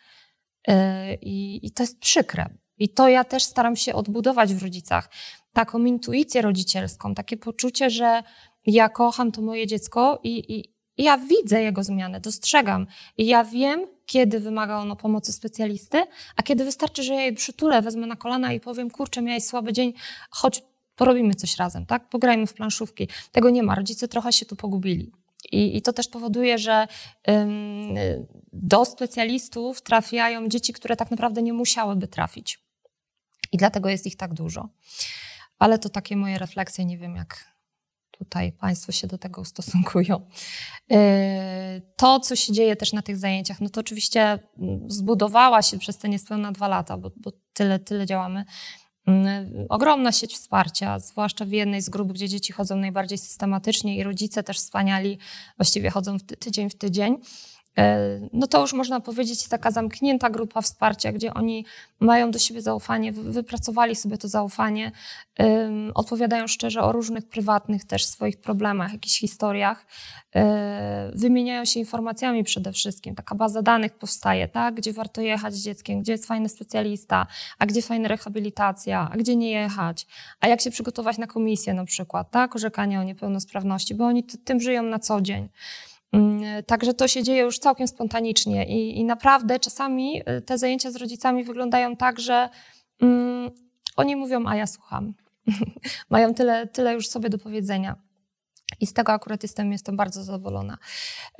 I, 1.20 1.66
I 1.66 1.70
to 1.70 1.82
jest 1.82 1.98
przykre, 1.98 2.48
i 2.78 2.88
to 2.88 3.08
ja 3.08 3.24
też 3.24 3.42
staram 3.42 3.76
się 3.76 3.94
odbudować 3.94 4.54
w 4.54 4.62
rodzicach. 4.62 5.10
Taką 5.52 5.84
intuicję 5.84 6.42
rodzicielską, 6.42 7.14
takie 7.14 7.36
poczucie, 7.36 7.90
że 7.90 8.22
ja 8.66 8.88
kocham 8.88 9.32
to 9.32 9.42
moje 9.42 9.66
dziecko 9.66 10.20
i, 10.22 10.38
i, 10.38 10.74
i 10.96 11.04
ja 11.04 11.18
widzę 11.18 11.62
jego 11.62 11.84
zmianę, 11.84 12.20
dostrzegam. 12.20 12.86
I 13.18 13.26
ja 13.26 13.44
wiem, 13.44 13.86
kiedy 14.06 14.40
wymaga 14.40 14.78
ono 14.78 14.96
pomocy 14.96 15.32
specjalisty, 15.32 16.04
a 16.36 16.42
kiedy 16.42 16.64
wystarczy, 16.64 17.02
że 17.02 17.14
ja 17.14 17.20
jej 17.20 17.34
przytulę, 17.34 17.82
wezmę 17.82 18.06
na 18.06 18.16
kolana 18.16 18.52
i 18.52 18.60
powiem, 18.60 18.90
kurczę, 18.90 19.22
miałeś 19.22 19.44
słaby 19.44 19.72
dzień, 19.72 19.92
chodź, 20.30 20.62
porobimy 20.96 21.34
coś 21.34 21.56
razem, 21.56 21.86
tak? 21.86 22.08
Pograjmy 22.08 22.46
w 22.46 22.54
planszówki. 22.54 23.08
Tego 23.32 23.50
nie 23.50 23.62
ma. 23.62 23.74
Rodzice 23.74 24.08
trochę 24.08 24.32
się 24.32 24.46
tu 24.46 24.56
pogubili. 24.56 25.12
I, 25.52 25.76
I, 25.76 25.82
to 25.82 25.92
też 25.92 26.08
powoduje, 26.08 26.58
że 26.58 26.86
ym, 27.30 27.94
do 28.52 28.84
specjalistów 28.84 29.82
trafiają 29.82 30.48
dzieci, 30.48 30.72
które 30.72 30.96
tak 30.96 31.10
naprawdę 31.10 31.42
nie 31.42 31.52
musiałyby 31.52 32.08
trafić. 32.08 32.65
I 33.52 33.56
dlatego 33.56 33.88
jest 33.88 34.06
ich 34.06 34.16
tak 34.16 34.34
dużo. 34.34 34.68
Ale 35.58 35.78
to 35.78 35.88
takie 35.88 36.16
moje 36.16 36.38
refleksje, 36.38 36.84
nie 36.84 36.98
wiem 36.98 37.16
jak 37.16 37.56
tutaj 38.18 38.52
Państwo 38.52 38.92
się 38.92 39.06
do 39.06 39.18
tego 39.18 39.40
ustosunkują. 39.40 40.28
E, 40.90 41.80
to, 41.96 42.20
co 42.20 42.36
się 42.36 42.52
dzieje 42.52 42.76
też 42.76 42.92
na 42.92 43.02
tych 43.02 43.16
zajęciach, 43.16 43.60
no 43.60 43.68
to 43.68 43.80
oczywiście 43.80 44.22
mm, 44.22 44.90
zbudowała 44.90 45.62
się 45.62 45.78
przez 45.78 45.98
te 45.98 46.08
niespełna 46.08 46.52
dwa 46.52 46.68
lata, 46.68 46.96
bo, 46.98 47.10
bo 47.16 47.32
tyle, 47.52 47.78
tyle 47.78 48.06
działamy. 48.06 48.44
Mm, 49.06 49.66
ogromna 49.68 50.12
sieć 50.12 50.34
wsparcia, 50.34 50.98
zwłaszcza 50.98 51.44
w 51.44 51.50
jednej 51.50 51.82
z 51.82 51.88
grup, 51.88 52.12
gdzie 52.12 52.28
dzieci 52.28 52.52
chodzą 52.52 52.76
najbardziej 52.76 53.18
systematycznie 53.18 53.96
i 53.96 54.02
rodzice 54.02 54.42
też 54.42 54.58
wspaniali, 54.58 55.18
właściwie 55.58 55.90
chodzą 55.90 56.16
tydzień 56.20 56.70
w 56.70 56.74
tydzień. 56.78 57.18
E, 57.78 58.20
no 58.32 58.46
to 58.46 58.60
już 58.60 58.72
można 58.72 59.00
powiedzieć 59.00 59.48
taka 59.48 59.70
zamknięta 59.70 60.30
grupa 60.30 60.60
wsparcia, 60.60 61.12
gdzie 61.12 61.34
oni 61.34 61.64
mają 62.00 62.30
do 62.30 62.38
siebie 62.38 62.62
zaufanie, 62.62 63.12
wypracowali 63.12 63.96
sobie 63.96 64.18
to 64.18 64.28
zaufanie, 64.28 64.92
odpowiadają 65.94 66.46
szczerze 66.46 66.82
o 66.82 66.92
różnych 66.92 67.28
prywatnych 67.28 67.84
też 67.84 68.04
swoich 68.04 68.40
problemach, 68.40 68.92
jakichś 68.92 69.18
historiach, 69.18 69.86
e, 70.34 71.10
wymieniają 71.14 71.64
się 71.64 71.80
informacjami 71.80 72.44
przede 72.44 72.72
wszystkim. 72.72 73.14
Taka 73.14 73.34
baza 73.34 73.62
danych 73.62 73.92
powstaje, 73.92 74.48
tak? 74.48 74.74
gdzie 74.74 74.92
warto 74.92 75.20
jechać 75.20 75.54
z 75.54 75.64
dzieckiem, 75.64 76.00
gdzie 76.00 76.12
jest 76.12 76.26
fajny 76.26 76.48
specjalista, 76.48 77.26
a 77.58 77.66
gdzie 77.66 77.82
fajna 77.82 78.08
rehabilitacja, 78.08 79.10
a 79.12 79.16
gdzie 79.16 79.36
nie 79.36 79.50
jechać, 79.50 80.06
a 80.40 80.48
jak 80.48 80.60
się 80.60 80.70
przygotować 80.70 81.18
na 81.18 81.26
komisję 81.26 81.74
na 81.74 81.84
przykład, 81.84 82.30
tak? 82.30 82.56
orzekania 82.56 83.00
o 83.00 83.04
niepełnosprawności, 83.04 83.94
bo 83.94 84.06
oni 84.06 84.24
tym 84.24 84.60
żyją 84.60 84.82
na 84.82 84.98
co 84.98 85.20
dzień. 85.20 85.48
Mm, 86.16 86.64
także 86.64 86.94
to 86.94 87.08
się 87.08 87.22
dzieje 87.22 87.42
już 87.42 87.58
całkiem 87.58 87.88
spontanicznie 87.88 88.66
i, 88.66 88.98
i 88.98 89.04
naprawdę 89.04 89.60
czasami 89.60 90.22
y, 90.38 90.42
te 90.42 90.58
zajęcia 90.58 90.90
z 90.90 90.96
rodzicami 90.96 91.44
wyglądają 91.44 91.96
tak, 91.96 92.20
że 92.20 92.48
mm, 93.02 93.50
oni 93.96 94.16
mówią, 94.16 94.46
a 94.46 94.56
ja 94.56 94.66
słucham. 94.66 95.14
Mają 96.10 96.34
tyle, 96.34 96.66
tyle 96.66 96.94
już 96.94 97.08
sobie 97.08 97.28
do 97.28 97.38
powiedzenia. 97.38 97.96
I 98.80 98.86
z 98.86 98.92
tego 98.92 99.12
akurat 99.12 99.42
jestem, 99.42 99.72
jestem 99.72 99.96
bardzo 99.96 100.24
zadowolona. 100.24 100.78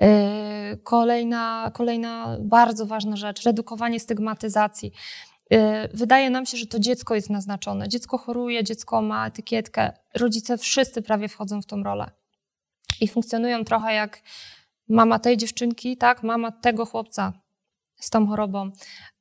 Y, 0.02 0.76
kolejna, 0.82 1.70
kolejna 1.74 2.36
bardzo 2.40 2.86
ważna 2.86 3.16
rzecz, 3.16 3.42
redukowanie 3.42 4.00
stygmatyzacji. 4.00 4.92
Y, 5.52 5.56
wydaje 5.94 6.30
nam 6.30 6.46
się, 6.46 6.56
że 6.56 6.66
to 6.66 6.78
dziecko 6.78 7.14
jest 7.14 7.30
naznaczone. 7.30 7.88
Dziecko 7.88 8.18
choruje, 8.18 8.64
dziecko 8.64 9.02
ma 9.02 9.26
etykietkę. 9.26 9.92
Rodzice 10.14 10.58
wszyscy 10.58 11.02
prawie 11.02 11.28
wchodzą 11.28 11.62
w 11.62 11.66
tą 11.66 11.82
rolę. 11.82 12.10
I 13.00 13.08
funkcjonują 13.08 13.64
trochę 13.64 13.94
jak 13.94 14.22
mama 14.88 15.18
tej 15.18 15.36
dziewczynki, 15.36 15.96
tak, 15.96 16.22
mama 16.22 16.52
tego 16.52 16.86
chłopca 16.86 17.32
z 18.00 18.10
tą 18.10 18.26
chorobą. 18.26 18.70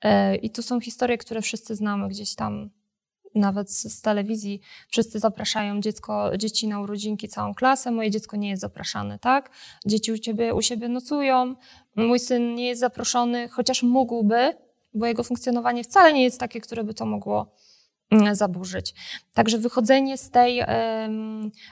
E, 0.01 0.35
I 0.35 0.49
tu 0.49 0.61
są 0.61 0.79
historie, 0.79 1.17
które 1.17 1.41
wszyscy 1.41 1.75
znamy 1.75 2.09
gdzieś 2.09 2.35
tam, 2.35 2.69
nawet 3.35 3.71
z, 3.71 4.01
telewizji. 4.01 4.61
Wszyscy 4.89 5.19
zapraszają 5.19 5.81
dziecko, 5.81 6.37
dzieci 6.37 6.67
na 6.67 6.79
urodzinki, 6.79 7.27
całą 7.27 7.53
klasę. 7.53 7.91
Moje 7.91 8.11
dziecko 8.11 8.37
nie 8.37 8.49
jest 8.49 8.61
zapraszane, 8.61 9.19
tak? 9.19 9.49
Dzieci 9.85 10.11
u 10.11 10.17
ciebie, 10.17 10.53
u 10.53 10.61
siebie 10.61 10.89
nocują. 10.89 11.55
Mój 11.95 12.19
syn 12.19 12.55
nie 12.55 12.67
jest 12.67 12.81
zaproszony, 12.81 13.49
chociaż 13.49 13.83
mógłby, 13.83 14.53
bo 14.93 15.05
jego 15.05 15.23
funkcjonowanie 15.23 15.83
wcale 15.83 16.13
nie 16.13 16.23
jest 16.23 16.39
takie, 16.39 16.61
które 16.61 16.83
by 16.83 16.93
to 16.93 17.05
mogło 17.05 17.55
zaburzyć. 18.31 18.93
Także 19.33 19.57
wychodzenie 19.57 20.17
z 20.17 20.31
tej, 20.31 20.63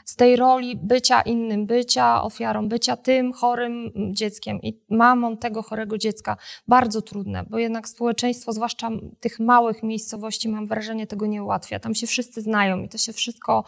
z 0.05 0.15
tej 0.15 0.35
roli 0.35 0.75
bycia 0.75 1.21
innym, 1.21 1.65
bycia 1.65 2.23
ofiarą, 2.23 2.69
bycia 2.69 2.97
tym 2.97 3.33
chorym 3.33 3.91
dzieckiem 4.11 4.61
i 4.61 4.79
mamą 4.89 5.37
tego 5.37 5.63
chorego 5.63 5.97
dziecka, 5.97 6.37
bardzo 6.67 7.01
trudne, 7.01 7.43
bo 7.49 7.57
jednak 7.57 7.87
społeczeństwo, 7.87 8.53
zwłaszcza 8.53 8.89
tych 9.19 9.39
małych 9.39 9.83
miejscowości, 9.83 10.49
mam 10.49 10.67
wrażenie, 10.67 11.07
tego 11.07 11.25
nie 11.25 11.43
ułatwia. 11.43 11.79
Tam 11.79 11.95
się 11.95 12.07
wszyscy 12.07 12.41
znają 12.41 12.81
i 12.81 12.89
to 12.89 12.97
się 12.97 13.13
wszystko 13.13 13.63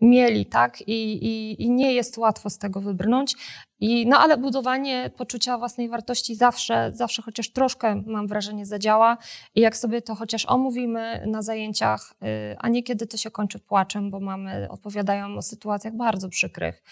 mieli, 0.00 0.46
tak? 0.46 0.80
I, 0.80 1.26
i, 1.26 1.62
i 1.62 1.70
nie 1.70 1.92
jest 1.92 2.18
łatwo 2.18 2.50
z 2.50 2.58
tego 2.58 2.80
wybrnąć. 2.80 3.36
I, 3.80 4.06
no 4.06 4.18
ale 4.18 4.38
budowanie 4.38 5.10
poczucia 5.16 5.58
własnej 5.58 5.88
wartości 5.88 6.34
zawsze, 6.34 6.90
zawsze 6.94 7.22
chociaż 7.22 7.52
troszkę, 7.52 8.02
mam 8.06 8.26
wrażenie, 8.26 8.66
zadziała. 8.66 9.18
I 9.54 9.60
jak 9.60 9.76
sobie 9.76 10.02
to 10.02 10.14
chociaż 10.14 10.46
omówimy 10.46 11.26
na 11.26 11.42
zajęciach, 11.42 12.14
y, 12.22 12.56
a 12.58 12.68
niekiedy 12.68 13.06
to 13.06 13.16
się 13.16 13.30
kończy 13.30 13.58
płaczem, 13.58 14.10
bo 14.10 14.20
mamy 14.20 14.68
opowiadają 14.70 15.36
o 15.36 15.42
sytuacjach 15.42 15.96
bardzo 15.96 16.28
przykrych. 16.28 16.82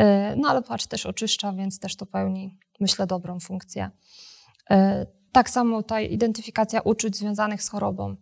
Y, 0.00 0.04
no 0.36 0.48
ale 0.48 0.62
płacz 0.62 0.86
też 0.86 1.06
oczyszcza, 1.06 1.52
więc 1.52 1.78
też 1.78 1.96
to 1.96 2.06
pełni, 2.06 2.58
myślę, 2.80 3.06
dobrą 3.06 3.40
funkcję. 3.40 3.90
Y, 4.70 4.74
tak 5.32 5.50
samo 5.50 5.82
ta 5.82 6.00
identyfikacja 6.00 6.80
uczuć 6.80 7.16
związanych 7.16 7.62
z 7.62 7.68
chorobą. 7.68 8.16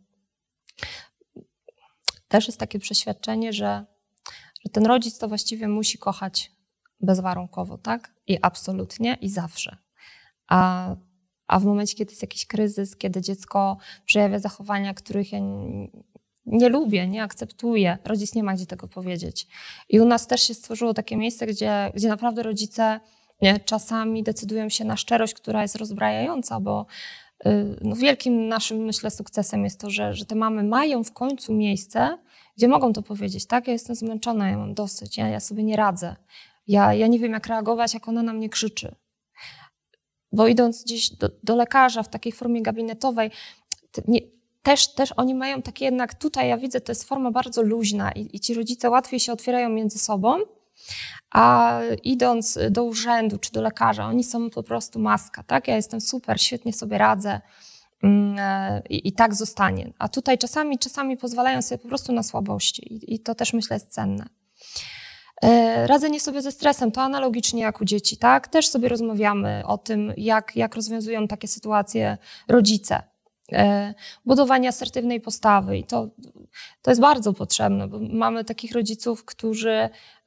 Też 2.28 2.46
jest 2.46 2.60
takie 2.60 2.78
przeświadczenie, 2.78 3.52
że, 3.52 3.84
że 4.64 4.70
ten 4.72 4.86
rodzic 4.86 5.18
to 5.18 5.28
właściwie 5.28 5.68
musi 5.68 5.98
kochać 5.98 6.59
bezwarunkowo, 7.00 7.78
tak? 7.78 8.14
I 8.26 8.38
absolutnie 8.42 9.16
i 9.20 9.28
zawsze. 9.28 9.76
A, 10.48 10.94
a 11.46 11.60
w 11.60 11.64
momencie, 11.64 11.96
kiedy 11.96 12.12
jest 12.12 12.22
jakiś 12.22 12.46
kryzys, 12.46 12.96
kiedy 12.96 13.20
dziecko 13.20 13.76
przejawia 14.04 14.38
zachowania, 14.38 14.94
których 14.94 15.32
ja 15.32 15.38
nie, 16.46 16.68
lubię, 16.68 17.08
nie 17.08 17.22
akceptuję, 17.22 17.98
rodzic 18.04 18.34
nie 18.34 18.42
ma 18.42 18.54
gdzie 18.54 18.66
tego 18.66 18.88
powiedzieć. 18.88 19.46
I 19.88 20.00
u 20.00 20.04
nas 20.04 20.26
też 20.26 20.42
się 20.42 20.54
stworzyło 20.54 20.94
takie 20.94 21.16
miejsce, 21.16 21.46
gdzie, 21.46 21.92
gdzie 21.94 22.08
naprawdę 22.08 22.42
rodzice 22.42 23.00
czasami 23.64 24.22
decydują 24.22 24.68
się 24.68 24.84
na 24.84 24.96
szczerość, 24.96 25.34
która 25.34 25.62
jest 25.62 25.76
rozbrajająca, 25.76 26.60
bo 26.60 26.86
y, 27.46 27.76
no, 27.80 27.96
wielkim 27.96 28.48
naszym, 28.48 28.78
myślę, 28.78 29.10
sukcesem 29.10 29.64
jest 29.64 29.80
to, 29.80 29.90
że, 29.90 30.14
że 30.14 30.24
te 30.24 30.34
mamy 30.34 30.62
mają 30.62 31.04
w 31.04 31.12
końcu 31.12 31.54
miejsce, 31.54 32.18
gdzie 32.56 32.68
mogą 32.68 32.92
to 32.92 33.02
powiedzieć, 33.02 33.46
tak? 33.46 33.66
Ja 33.66 33.72
jestem 33.72 33.96
zmęczona, 33.96 34.50
ja 34.50 34.58
mam 34.58 34.74
dosyć, 34.74 35.18
ja, 35.18 35.28
ja 35.28 35.40
sobie 35.40 35.62
nie 35.62 35.76
radzę. 35.76 36.16
Ja, 36.70 36.94
ja 36.94 37.06
nie 37.06 37.18
wiem, 37.18 37.33
jak 37.33 37.46
reagować, 37.46 37.94
jak 37.94 38.09
ona 38.09 38.22
na 38.22 38.33
mnie 38.33 38.48
krzyczy. 38.48 38.94
Bo 40.33 40.46
idąc 40.46 40.85
gdzieś 40.85 41.11
do, 41.11 41.30
do 41.42 41.56
lekarza 41.56 42.02
w 42.02 42.09
takiej 42.09 42.33
formie 42.33 42.62
gabinetowej, 42.62 43.30
nie, 44.09 44.20
też, 44.62 44.94
też 44.94 45.12
oni 45.16 45.35
mają 45.35 45.62
takie 45.62 45.85
jednak, 45.85 46.14
tutaj 46.14 46.48
ja 46.48 46.59
widzę, 46.59 46.80
to 46.80 46.92
jest 46.92 47.04
forma 47.04 47.30
bardzo 47.30 47.62
luźna 47.62 48.12
i, 48.12 48.37
i 48.37 48.40
ci 48.40 48.54
rodzice 48.54 48.90
łatwiej 48.90 49.20
się 49.20 49.33
otwierają 49.33 49.68
między 49.68 49.98
sobą, 49.98 50.38
a 51.30 51.80
idąc 52.02 52.59
do 52.70 52.85
urzędu 52.85 53.38
czy 53.38 53.52
do 53.52 53.62
lekarza, 53.62 54.06
oni 54.06 54.24
są 54.24 54.50
po 54.50 54.62
prostu 54.62 54.98
maska, 54.98 55.42
tak? 55.42 55.68
Ja 55.68 55.76
jestem 55.76 56.00
super, 56.00 56.42
świetnie 56.42 56.72
sobie 56.72 56.98
radzę 56.98 57.40
mm, 58.02 58.38
e, 58.38 58.83
i, 58.88 59.09
i 59.09 59.12
tak 59.12 59.35
zostanie. 59.35 59.92
A 59.98 60.09
tutaj 60.09 60.38
czasami, 60.38 60.78
czasami 60.78 61.16
pozwalają 61.16 61.62
sobie 61.62 61.78
po 61.78 61.88
prostu 61.88 62.12
na 62.12 62.22
słabości 62.22 62.94
i, 62.94 63.14
i 63.14 63.20
to 63.20 63.35
też 63.35 63.52
myślę 63.52 63.76
jest 63.76 63.88
cenne. 63.88 64.39
E, 65.44 65.87
radzenie 65.87 66.20
sobie 66.20 66.42
ze 66.42 66.53
stresem 66.53 66.92
to 66.92 67.03
analogicznie 67.03 67.62
jak 67.62 67.81
u 67.81 67.85
dzieci, 67.85 68.16
tak? 68.16 68.48
Też 68.48 68.68
sobie 68.68 68.88
rozmawiamy 68.88 69.62
o 69.66 69.79
tym, 69.79 70.12
jak, 70.16 70.57
jak 70.57 70.74
rozwiązują 70.74 71.29
takie 71.29 71.48
sytuacje 71.48 72.18
rodzice. 72.48 73.03
E, 73.53 73.94
budowanie 74.26 74.68
asertywnej 74.68 75.20
postawy 75.20 75.79
i 75.79 75.85
to, 75.85 76.09
to 76.83 76.90
jest 76.90 77.00
bardzo 77.00 77.33
potrzebne, 77.33 77.88
bo 77.88 77.98
mamy 77.98 78.44
takich 78.44 78.72
rodziców, 78.72 79.24
którzy 79.24 79.70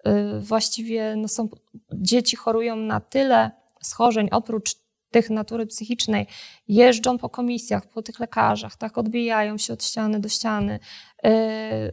e, 0.03 0.39
właściwie 0.39 1.15
no 1.15 1.27
są, 1.27 1.49
dzieci 1.93 2.35
chorują 2.35 2.75
na 2.75 2.99
tyle 2.99 3.51
schorzeń 3.81 4.29
oprócz 4.31 4.82
tych 5.13 5.29
natury 5.29 5.65
psychicznej, 5.65 6.27
jeżdżą 6.67 7.17
po 7.17 7.29
komisjach, 7.29 7.87
po 7.87 8.01
tych 8.01 8.19
lekarzach, 8.19 8.75
tak, 8.75 8.97
odbijają 8.97 9.57
się 9.57 9.73
od 9.73 9.83
ściany 9.83 10.19
do 10.19 10.29
ściany. 10.29 10.79
Yy, 11.23 11.31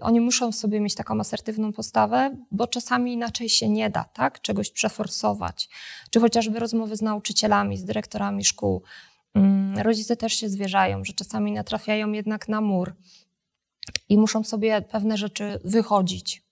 oni 0.01 0.21
muszą 0.21 0.53
sobie 0.53 0.81
mieć 0.81 0.95
taką 0.95 1.21
asertywną 1.21 1.73
postawę, 1.73 2.37
bo 2.51 2.67
czasami 2.67 3.13
inaczej 3.13 3.49
się 3.49 3.69
nie 3.69 3.91
da, 3.91 4.05
tak, 4.05 4.41
czegoś 4.41 4.71
przeforsować. 4.71 5.69
Czy 6.11 6.21
chociażby 6.21 6.59
rozmowy 6.59 6.97
z 6.97 7.03
nauczycielami, 7.03 7.77
z 7.77 7.85
dyrektorami 7.85 8.45
szkół. 8.45 8.83
Yy, 9.35 9.83
rodzice 9.83 10.17
też 10.17 10.33
się 10.33 10.49
zwierzają, 10.49 11.05
że 11.05 11.13
czasami 11.13 11.53
natrafiają 11.53 12.13
jednak 12.13 12.49
na 12.49 12.61
mur 12.61 12.95
i 14.09 14.19
muszą 14.19 14.45
sobie 14.45 14.83
pewne 14.83 15.17
rzeczy 15.17 15.61
wychodzić. 15.65 16.50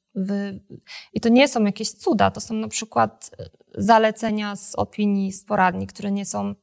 I 1.12 1.20
to 1.20 1.28
nie 1.28 1.48
są 1.48 1.64
jakieś 1.64 1.90
cuda, 1.90 2.30
to 2.30 2.40
są 2.40 2.54
na 2.54 2.68
przykład 2.68 3.30
zalecenia 3.74 4.56
z 4.56 4.74
opinii, 4.74 5.32
z 5.32 5.44
poradni, 5.44 5.86
które 5.86 6.10
nie 6.10 6.24
są 6.24 6.54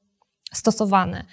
stosowane. 0.54 1.26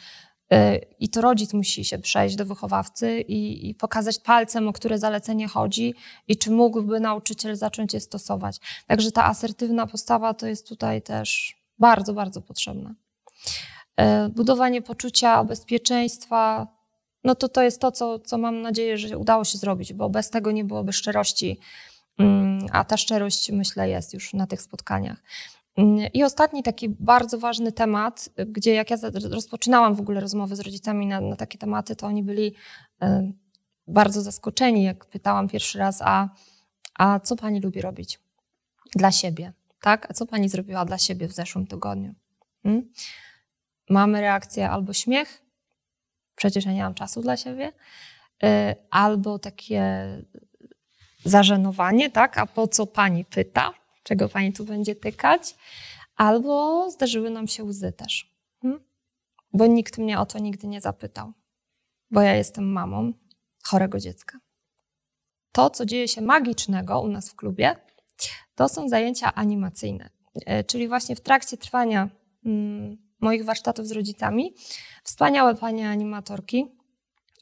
Y, 0.53 0.81
I 0.99 1.09
to 1.09 1.21
rodzic 1.21 1.53
musi 1.53 1.85
się 1.85 1.99
przejść 1.99 2.37
do 2.37 2.47
wychowawcy 2.47 3.21
i, 3.21 3.71
i, 3.71 3.75
pokazać 3.75 4.19
palcem, 4.19 4.69
o 4.69 4.73
które 4.73 4.99
zalecenie 4.99 5.49
chodzi 5.49 5.95
i 6.29 6.37
czy 6.37 6.51
mógłby 6.51 7.01
nauczyciel 7.01 7.57
zacząć 7.57 7.95
je 7.95 8.01
stosować. 8.01 8.61
Także 8.87 9.13
ta 9.13 9.25
asertywna 9.25 9.87
postawa 9.87 10.35
to 10.35 10.47
jest 10.47 10.69
tutaj 10.69 11.03
też 11.03 11.57
bardzo, 11.79 12.15
bardzo 12.15 12.43
potrzebna. 12.43 12.95
Y, 14.01 14.29
budowanie 14.29 14.83
poczucia 14.83 15.45
bezpieczeństwa, 15.45 16.67
no 17.25 17.35
to 17.35 17.49
to 17.49 17.63
jest 17.63 17.81
to, 17.81 17.93
co, 17.93 18.19
co 18.19 18.39
mam 18.39 18.63
nadzieję, 18.63 18.99
że 18.99 19.19
udało 19.19 19.45
się 19.45 19.59
zrobić, 19.59 19.93
bo 19.93 20.11
bez 20.11 20.31
tego 20.31 20.51
nie 20.51 20.65
byłoby 20.65 20.93
szczerości, 20.93 21.61
a 22.73 22.85
ta 22.85 22.97
szczerość, 22.97 23.51
myślę, 23.51 23.89
jest 23.89 24.15
już 24.15 24.35
na 24.35 24.47
tych 24.47 24.63
spotkaniach. 24.63 25.23
I 26.15 26.25
ostatni 26.25 26.63
taki 26.63 26.89
bardzo 26.89 27.39
ważny 27.39 27.73
temat, 27.73 28.29
gdzie 28.47 28.75
jak 28.75 28.91
ja 28.91 28.97
rozpoczynałam 29.31 29.95
w 29.95 30.01
ogóle 30.01 30.21
rozmowy 30.21 30.57
z 30.57 30.61
rodzicami 30.61 31.07
na, 31.07 31.21
na 31.21 31.37
takie 31.37 31.59
tematy, 31.59 31.97
to 31.97 32.07
oni 32.07 32.23
byli 32.23 32.55
bardzo 33.87 34.23
zaskoczeni, 34.23 34.83
jak 34.83 35.07
pytałam 35.07 35.49
pierwszy 35.49 35.79
raz, 35.79 36.03
a, 36.03 36.29
a 36.95 37.21
co 37.21 37.37
pani 37.37 37.61
lubi 37.61 37.81
robić 37.81 38.21
dla 38.95 39.13
siebie? 39.13 39.53
Tak? 39.81 40.11
A 40.11 40.15
co 40.15 40.27
pani 40.27 40.49
zrobiła 40.49 40.85
dla 40.85 40.99
siebie 40.99 41.29
w 41.29 41.33
zeszłym 41.33 41.67
tygodniu? 41.67 42.15
Hmm? 42.63 42.93
Mamy 43.91 44.21
reakcję 44.21 44.71
albo 44.71 44.93
śmiech, 44.93 45.43
przecież 46.35 46.65
ja 46.65 46.73
nie 46.73 46.83
mam 46.83 46.95
czasu 46.95 47.23
dla 47.23 47.37
siebie, 47.37 47.73
e, 48.43 48.77
albo 48.91 49.39
takie 49.39 50.07
zażenowanie, 51.25 52.11
tak? 52.11 52.39
A 52.39 52.47
po 52.47 52.69
co 52.69 52.87
pani 52.87 53.25
pyta? 53.25 53.73
czego 54.03 54.29
pani 54.29 54.53
tu 54.53 54.65
będzie 54.65 54.95
tykać, 54.95 55.57
albo 56.17 56.91
zdarzyły 56.91 57.31
nam 57.31 57.49
się 57.49 57.65
łzy 57.65 57.93
też. 57.93 58.35
Hmm? 58.63 58.81
Bo 59.53 59.67
nikt 59.67 59.99
mnie 59.99 60.21
o 60.21 60.27
to 60.27 60.39
nigdy 60.39 60.67
nie 60.67 60.81
zapytał, 60.81 61.33
bo 62.11 62.21
ja 62.21 62.35
jestem 62.35 62.73
mamą 62.73 63.13
chorego 63.65 63.99
dziecka. 63.99 64.39
To, 65.53 65.71
co 65.71 65.87
dzieje 65.87 66.09
się 66.09 66.21
magicznego 66.21 67.01
u 67.01 67.09
nas 67.09 67.31
w 67.31 67.35
klubie, 67.35 67.77
to 68.55 68.69
są 68.69 68.89
zajęcia 68.89 69.35
animacyjne. 69.35 70.11
E, 70.47 70.65
czyli 70.65 70.89
właśnie 70.89 71.17
w 71.17 71.21
trakcie 71.21 71.57
trwania 71.57 72.09
mm, 72.47 72.97
moich 73.21 73.45
warsztatów 73.45 73.87
z 73.87 73.93
rodzicami, 73.93 74.55
wspaniałe 75.05 75.55
panie 75.55 75.89
animatorki, 75.89 76.67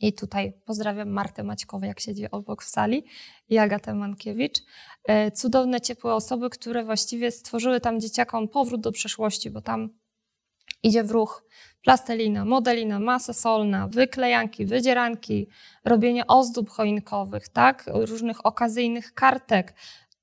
i 0.00 0.12
tutaj 0.12 0.52
pozdrawiam 0.64 1.10
Martę 1.10 1.42
Maćkowę, 1.42 1.86
jak 1.86 2.00
siedzi 2.00 2.30
obok 2.30 2.62
w 2.62 2.68
sali, 2.68 3.04
i 3.48 3.58
Agatę 3.58 3.94
Mankiewicz. 3.94 4.58
E, 5.04 5.30
cudowne, 5.30 5.80
ciepłe 5.80 6.14
osoby, 6.14 6.50
które 6.50 6.84
właściwie 6.84 7.30
stworzyły 7.30 7.80
tam 7.80 8.00
dzieciakom 8.00 8.48
powrót 8.48 8.80
do 8.80 8.92
przeszłości, 8.92 9.50
bo 9.50 9.60
tam 9.60 9.90
idzie 10.82 11.04
w 11.04 11.10
ruch 11.10 11.44
plastelina, 11.82 12.44
modelina, 12.44 12.98
masa 12.98 13.32
solna, 13.32 13.88
wyklejanki, 13.88 14.66
wydzieranki, 14.66 15.48
robienie 15.84 16.26
ozdób 16.26 16.70
choinkowych, 16.70 17.48
tak? 17.48 17.84
różnych 17.94 18.46
okazyjnych 18.46 19.14
kartek. 19.14 19.74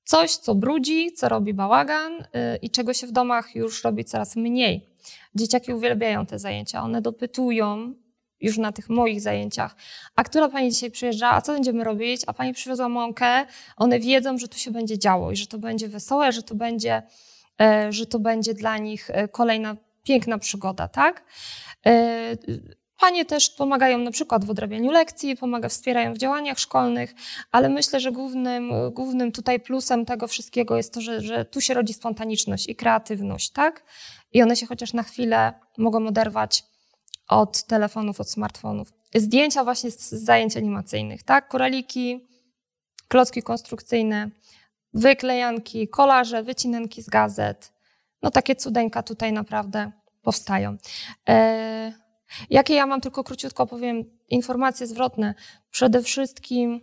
Coś, 0.04 0.36
co 0.36 0.54
brudzi, 0.54 1.12
co 1.12 1.28
robi 1.28 1.54
bałagan 1.54 2.12
yy, 2.12 2.56
i 2.62 2.70
czego 2.70 2.94
się 2.94 3.06
w 3.06 3.12
domach 3.12 3.54
już 3.54 3.84
robi 3.84 4.04
coraz 4.04 4.36
mniej. 4.36 4.86
Dzieciaki 5.34 5.72
uwielbiają 5.72 6.26
te 6.26 6.38
zajęcia. 6.38 6.82
One 6.82 7.02
dopytują, 7.02 7.94
już 8.40 8.58
na 8.58 8.72
tych 8.72 8.88
moich 8.88 9.20
zajęciach. 9.20 9.76
A 10.16 10.24
która 10.24 10.48
pani 10.48 10.70
dzisiaj 10.70 10.90
przyjeżdża? 10.90 11.30
A 11.30 11.40
co 11.40 11.52
będziemy 11.52 11.84
robić? 11.84 12.22
A 12.26 12.32
pani 12.32 12.52
przywiozła 12.52 12.88
mąkę. 12.88 13.46
One 13.76 14.00
wiedzą, 14.00 14.38
że 14.38 14.48
tu 14.48 14.58
się 14.58 14.70
będzie 14.70 14.98
działo 14.98 15.32
i 15.32 15.36
że 15.36 15.46
to 15.46 15.58
będzie 15.58 15.88
wesołe, 15.88 16.32
że 16.32 16.42
to 16.42 16.54
będzie, 16.54 17.02
e, 17.60 17.92
że 17.92 18.06
to 18.06 18.18
będzie 18.18 18.54
dla 18.54 18.78
nich 18.78 19.10
e, 19.10 19.28
kolejna 19.28 19.76
piękna 20.02 20.38
przygoda, 20.38 20.88
tak? 20.88 21.24
E, 21.86 22.36
panie 23.00 23.24
też 23.24 23.50
pomagają 23.50 23.98
na 23.98 24.10
przykład 24.10 24.44
w 24.44 24.50
odrabianiu 24.50 24.90
lekcji, 24.90 25.36
pomaga, 25.36 25.68
wspierają 25.68 26.14
w 26.14 26.18
działaniach 26.18 26.58
szkolnych, 26.58 27.14
ale 27.52 27.68
myślę, 27.68 28.00
że 28.00 28.12
głównym, 28.12 28.72
głównym 28.90 29.32
tutaj 29.32 29.60
plusem 29.60 30.04
tego 30.04 30.28
wszystkiego 30.28 30.76
jest 30.76 30.94
to, 30.94 31.00
że, 31.00 31.20
że 31.20 31.44
tu 31.44 31.60
się 31.60 31.74
rodzi 31.74 31.94
spontaniczność 31.94 32.68
i 32.68 32.76
kreatywność, 32.76 33.50
tak? 33.50 33.84
I 34.32 34.42
one 34.42 34.56
się 34.56 34.66
chociaż 34.66 34.92
na 34.92 35.02
chwilę 35.02 35.52
mogą 35.78 36.06
oderwać 36.06 36.64
od 37.28 37.62
telefonów, 37.62 38.20
od 38.20 38.30
smartfonów. 38.30 38.92
Zdjęcia 39.14 39.64
właśnie 39.64 39.90
z 39.90 40.10
zajęć 40.10 40.56
animacyjnych, 40.56 41.22
tak? 41.22 41.48
Koraliki, 41.48 42.28
klocki 43.08 43.42
konstrukcyjne, 43.42 44.30
wyklejanki, 44.94 45.88
kolaże, 45.88 46.42
wycinanki 46.42 47.02
z 47.02 47.08
gazet. 47.08 47.72
No 48.22 48.30
takie 48.30 48.56
cudeńka 48.56 49.02
tutaj 49.02 49.32
naprawdę 49.32 49.92
powstają. 50.22 50.76
E, 51.28 51.92
jakie 52.50 52.74
ja 52.74 52.86
mam, 52.86 53.00
tylko 53.00 53.24
króciutko 53.24 53.66
powiem, 53.66 54.04
informacje 54.28 54.86
zwrotne. 54.86 55.34
Przede 55.70 56.02
wszystkim 56.02 56.80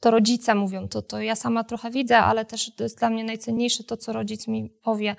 to 0.00 0.10
rodzice 0.10 0.54
mówią, 0.54 0.88
to, 0.88 1.02
to 1.02 1.20
ja 1.20 1.36
sama 1.36 1.64
trochę 1.64 1.90
widzę, 1.90 2.18
ale 2.18 2.44
też 2.44 2.74
to 2.76 2.82
jest 2.82 2.98
dla 2.98 3.10
mnie 3.10 3.24
najcenniejsze 3.24 3.84
to, 3.84 3.96
co 3.96 4.12
rodzic 4.12 4.48
mi 4.48 4.70
powie. 4.82 5.16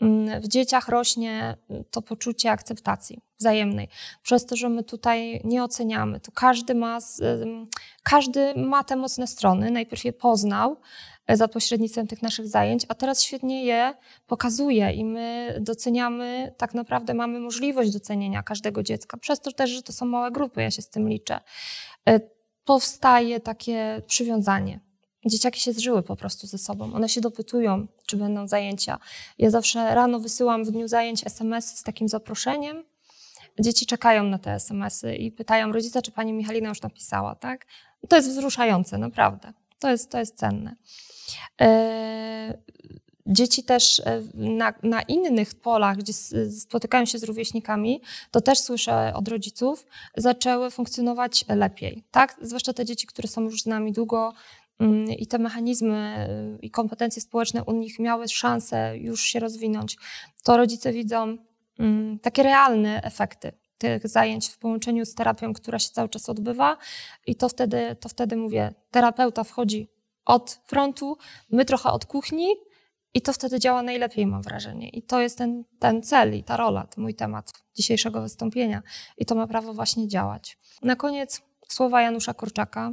Mm, 0.00 0.40
w 0.40 0.48
dzieciach 0.48 0.88
rośnie 0.88 1.56
y, 1.70 1.84
to 1.90 2.02
poczucie 2.02 2.50
akceptacji 2.50 3.20
wzajemnej. 3.38 3.88
Przez 4.22 4.46
to, 4.46 4.56
że 4.56 4.68
my 4.68 4.84
tutaj 4.84 5.40
nie 5.44 5.64
oceniamy, 5.64 6.20
to 6.20 6.32
każdy 6.32 6.74
ma, 6.74 6.98
każdy 8.02 8.54
ma 8.56 8.84
te 8.84 8.96
mocne 8.96 9.26
strony. 9.26 9.70
Najpierw 9.70 10.04
je 10.04 10.12
poznał 10.12 10.76
e, 11.26 11.36
za 11.36 11.48
pośrednictwem 11.48 12.06
tych 12.06 12.22
naszych 12.22 12.48
zajęć, 12.48 12.86
a 12.88 12.94
teraz 12.94 13.22
świetnie 13.22 13.64
je 13.64 13.94
pokazuje 14.26 14.92
i 14.92 15.04
my 15.04 15.58
doceniamy, 15.60 16.54
tak 16.56 16.74
naprawdę 16.74 17.14
mamy 17.14 17.40
możliwość 17.40 17.92
docenienia 17.92 18.42
każdego 18.42 18.82
dziecka. 18.82 19.16
Przez 19.16 19.40
to 19.40 19.52
też, 19.52 19.70
że 19.70 19.82
to 19.82 19.92
są 19.92 20.06
małe 20.06 20.30
grupy, 20.30 20.62
ja 20.62 20.70
się 20.70 20.82
z 20.82 20.88
tym 20.88 21.08
liczę. 21.08 21.40
E, 22.08 22.20
powstaje 22.64 23.40
takie 23.40 24.02
przywiązanie 24.06 24.80
dzieciaki 25.26 25.60
się 25.60 25.72
zżyły 25.72 26.02
po 26.02 26.16
prostu 26.16 26.46
ze 26.46 26.58
sobą. 26.58 26.92
One 26.94 27.08
się 27.08 27.20
dopytują, 27.20 27.86
czy 28.06 28.16
będą 28.16 28.48
zajęcia. 28.48 28.98
Ja 29.38 29.50
zawsze 29.50 29.94
rano 29.94 30.20
wysyłam 30.20 30.64
w 30.64 30.70
dniu 30.70 30.88
zajęć 30.88 31.26
SMS 31.26 31.78
z 31.78 31.82
takim 31.82 32.08
zaproszeniem. 32.08 32.84
Dzieci 33.60 33.86
czekają 33.86 34.24
na 34.24 34.38
te 34.38 34.52
SMS-y 34.52 35.16
i 35.16 35.32
pytają 35.32 35.72
rodzica, 35.72 36.02
czy 36.02 36.10
pani 36.10 36.32
Michalina 36.32 36.68
już 36.68 36.82
napisała, 36.82 37.34
tak? 37.34 37.66
To 38.08 38.16
jest 38.16 38.28
wzruszające, 38.28 38.98
naprawdę. 38.98 39.52
To 39.78 39.90
jest, 39.90 40.10
to 40.10 40.18
jest 40.18 40.36
cenne. 40.36 40.76
E, 41.60 42.58
dzieci 43.26 43.64
też 43.64 44.00
e, 44.00 44.22
na, 44.34 44.74
na, 44.82 45.02
innych 45.02 45.54
polach, 45.54 45.96
gdzie 45.96 46.12
spotykają 46.60 47.04
się 47.04 47.18
z 47.18 47.24
rówieśnikami, 47.24 48.00
to 48.30 48.40
też 48.40 48.58
słyszę 48.58 49.12
od 49.14 49.28
rodziców, 49.28 49.86
zaczęły 50.16 50.70
funkcjonować 50.70 51.44
lepiej. 51.48 52.04
Tak? 52.10 52.36
Zwłaszcza 52.42 52.72
te 52.72 52.84
dzieci, 52.84 53.06
które 53.06 53.28
są 53.28 53.40
już 53.40 53.62
z 53.62 53.66
nami 53.66 53.92
długo, 53.92 54.32
i 55.18 55.26
te 55.26 55.38
mechanizmy 55.38 56.28
y, 56.56 56.58
i 56.62 56.70
kompetencje 56.70 57.22
społeczne 57.22 57.64
u 57.64 57.72
nich 57.72 57.98
miały 57.98 58.28
szansę 58.28 58.98
już 58.98 59.22
się 59.22 59.40
rozwinąć, 59.40 59.96
to 60.42 60.56
rodzice 60.56 60.92
widzą 60.92 61.36
mm, 61.78 62.18
takie 62.18 62.42
realne 62.42 63.02
efekty 63.02 63.52
tych 63.78 64.08
zajęć 64.08 64.48
w 64.48 64.58
połączeniu 64.58 65.04
z 65.04 65.14
terapią, 65.14 65.52
która 65.52 65.78
się 65.78 65.90
cały 65.90 66.08
czas 66.08 66.28
odbywa 66.28 66.76
i 67.26 67.36
to 67.36 67.48
wtedy, 67.48 67.96
to 68.00 68.08
wtedy 68.08 68.36
mówię, 68.36 68.74
terapeuta 68.90 69.44
wchodzi 69.44 69.88
od 70.24 70.60
frontu, 70.64 71.16
my 71.50 71.64
trochę 71.64 71.90
od 71.90 72.06
kuchni 72.06 72.48
i 73.14 73.22
to 73.22 73.32
wtedy 73.32 73.58
działa 73.58 73.82
najlepiej, 73.82 74.26
mam 74.26 74.42
wrażenie. 74.42 74.88
I 74.88 75.02
to 75.02 75.20
jest 75.20 75.38
ten, 75.38 75.64
ten 75.78 76.02
cel 76.02 76.34
i 76.34 76.44
ta 76.44 76.56
rola, 76.56 76.86
mój 76.96 77.14
temat 77.14 77.52
dzisiejszego 77.74 78.22
wystąpienia. 78.22 78.82
I 79.18 79.26
to 79.26 79.34
ma 79.34 79.46
prawo 79.46 79.74
właśnie 79.74 80.08
działać. 80.08 80.58
Na 80.82 80.96
koniec 80.96 81.42
słowa 81.68 82.02
Janusza 82.02 82.34
Korczaka, 82.34 82.92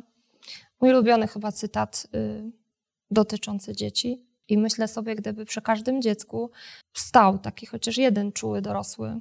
Mój 0.81 0.89
ulubiony 0.89 1.27
chyba 1.27 1.51
cytat 1.51 2.07
y, 2.15 2.51
dotyczący 3.11 3.75
dzieci. 3.75 4.27
I 4.47 4.57
myślę 4.57 4.87
sobie, 4.87 5.15
gdyby 5.15 5.45
przy 5.45 5.61
każdym 5.61 6.01
dziecku 6.01 6.51
stał 6.93 7.39
taki 7.39 7.65
chociaż 7.65 7.97
jeden 7.97 8.31
czuły 8.31 8.61
dorosły, 8.61 9.19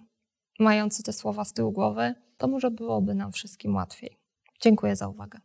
mający 0.59 1.03
te 1.03 1.13
słowa 1.13 1.45
z 1.45 1.53
tyłu 1.53 1.73
głowy, 1.73 2.15
to 2.39 2.49
może 2.49 2.71
byłoby 2.71 3.15
nam 3.15 3.33
wszystkim 3.33 3.75
łatwiej. 3.75 4.19
Dziękuję 4.61 4.97
za 4.97 5.09
uwagę. 5.09 5.39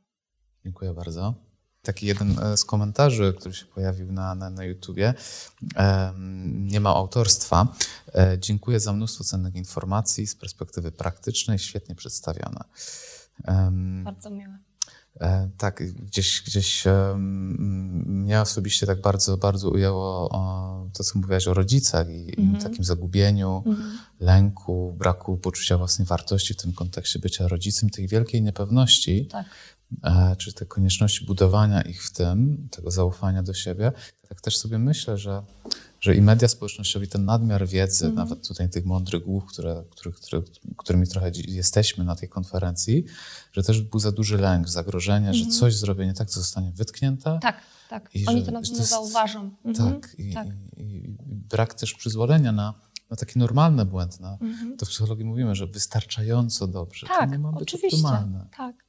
Dziękuję 0.64 0.94
bardzo. 0.94 1.34
Taki 1.82 2.06
jeden 2.06 2.40
e, 2.40 2.58
z 2.58 2.66
komentarzy, 2.66 3.34
który 3.40 3.56
się 3.56 3.66
pojawił 3.66 4.12
na, 4.12 4.36
na, 4.36 4.50
na 4.50 4.64
YouTubie, 4.64 5.14
nie 6.46 6.80
ma 6.80 6.90
autorstwa. 6.90 7.68
E, 8.16 8.38
dziękuję 8.40 8.80
za 8.80 8.94
mnóstwo 8.94 9.24
cennych 9.24 9.56
informacji 9.56 10.28
z 10.28 10.36
perspektywy 10.36 10.92
praktycznej, 10.92 11.60
świetnie 11.60 11.96
przedstawione. 11.96 12.64
Bardzo 14.04 14.30
miłe. 14.30 14.58
E, 15.22 15.50
tak, 15.58 15.84
gdzieś, 15.94 16.44
gdzieś 16.46 16.84
mnie 17.16 18.42
osobiście 18.42 18.86
tak 18.86 19.02
bardzo, 19.02 19.38
bardzo 19.38 19.70
ujęło 19.70 20.30
to, 20.94 21.04
co 21.04 21.20
mówiłaś 21.20 21.48
o 21.48 21.54
rodzicach 21.54 22.10
i, 22.10 22.42
mm 22.42 22.56
-hmm. 22.56 22.64
takim 22.64 22.84
zagubieniu, 22.84 23.64
mm 23.66 23.78
-hmm. 23.78 23.98
lęku, 24.20 24.96
braku 24.98 25.38
poczucia 25.38 25.78
własnej 25.78 26.08
wartości 26.08 26.54
w 26.54 26.58
tym 26.58 26.74
kontekście 26.74 27.20
bycia 27.20 27.48
rodzicem, 27.48 27.90
tej 27.90 28.08
wielkiej 28.08 28.42
niepewności. 28.42 29.28
Tak. 29.28 29.46
E, 30.04 30.36
czy 30.36 30.54
tej 30.54 30.68
konieczności 30.68 31.26
budowania 31.26 31.82
ich 31.82 32.04
w 32.04 32.12
tym, 32.12 32.68
tego 32.72 32.92
zaufania 32.92 33.44
do 33.44 33.54
siebie. 33.54 33.92
Tak 34.30 34.42
też 34.42 34.58
sobie 34.58 34.80
myślę, 34.80 35.18
że, 35.18 35.44
że 36.06 36.16
i 36.16 36.22
media 36.22 36.48
społecznościowe, 36.48 37.08
ten 37.08 37.26
nadmiar 37.26 37.68
wiedzy, 37.68 38.06
mm. 38.06 38.16
nawet 38.16 38.48
tutaj 38.48 38.70
tych 38.70 38.86
mądrych 38.86 39.24
głów, 39.24 39.46
które, 39.46 39.84
które, 39.90 40.12
które, 40.12 40.42
którymi 40.78 41.08
trochę 41.08 41.32
jesteśmy 41.48 42.04
na 42.04 42.16
tej 42.16 42.30
konferencji, 42.30 43.06
że 43.52 43.64
też 43.64 43.82
był 43.82 44.00
za 44.00 44.12
duży 44.12 44.38
lęk, 44.38 44.70
zagrożenie, 44.70 45.28
mm. 45.28 45.34
że 45.34 45.44
mhm. 45.44 45.60
coś 45.60 45.76
zrobię 45.76 46.06
nie 46.06 46.14
tak, 46.14 46.30
co 46.30 46.40
zostanie 46.40 46.72
wytknięte. 46.72 47.40
Tak, 47.42 47.62
tak. 47.90 48.10
I 48.14 48.28
Oni 48.28 48.40
że, 48.40 48.46
to 48.46 48.52
na 48.52 48.62
pewno 48.62 48.86
zauważą. 48.86 49.52
Mhm. 49.66 50.02
Tak, 50.02 50.16
i, 50.20 50.34
tak. 50.34 50.48
I, 50.78 50.82
i, 50.82 51.18
brak 51.28 51.74
też 51.74 51.94
przyzwolenia 51.94 52.52
na 52.52 52.74
na 53.10 53.16
takie 53.16 53.40
normalne 53.40 53.86
błędne. 53.86 54.38
Mm-hmm. 54.42 54.78
To 54.78 54.86
w 54.86 54.90
psychologii 54.90 55.26
mówimy, 55.26 55.56
że 55.56 55.68
wystarczająco 55.68 56.68
dobrze. 56.68 57.08
Tak, 57.08 57.20
to 57.20 57.26
nie 57.26 57.40
ma 57.40 57.52
być 57.52 57.62
oczywiście. 57.62 57.98
optymalne. 57.98 58.48
Tak. 58.58 58.85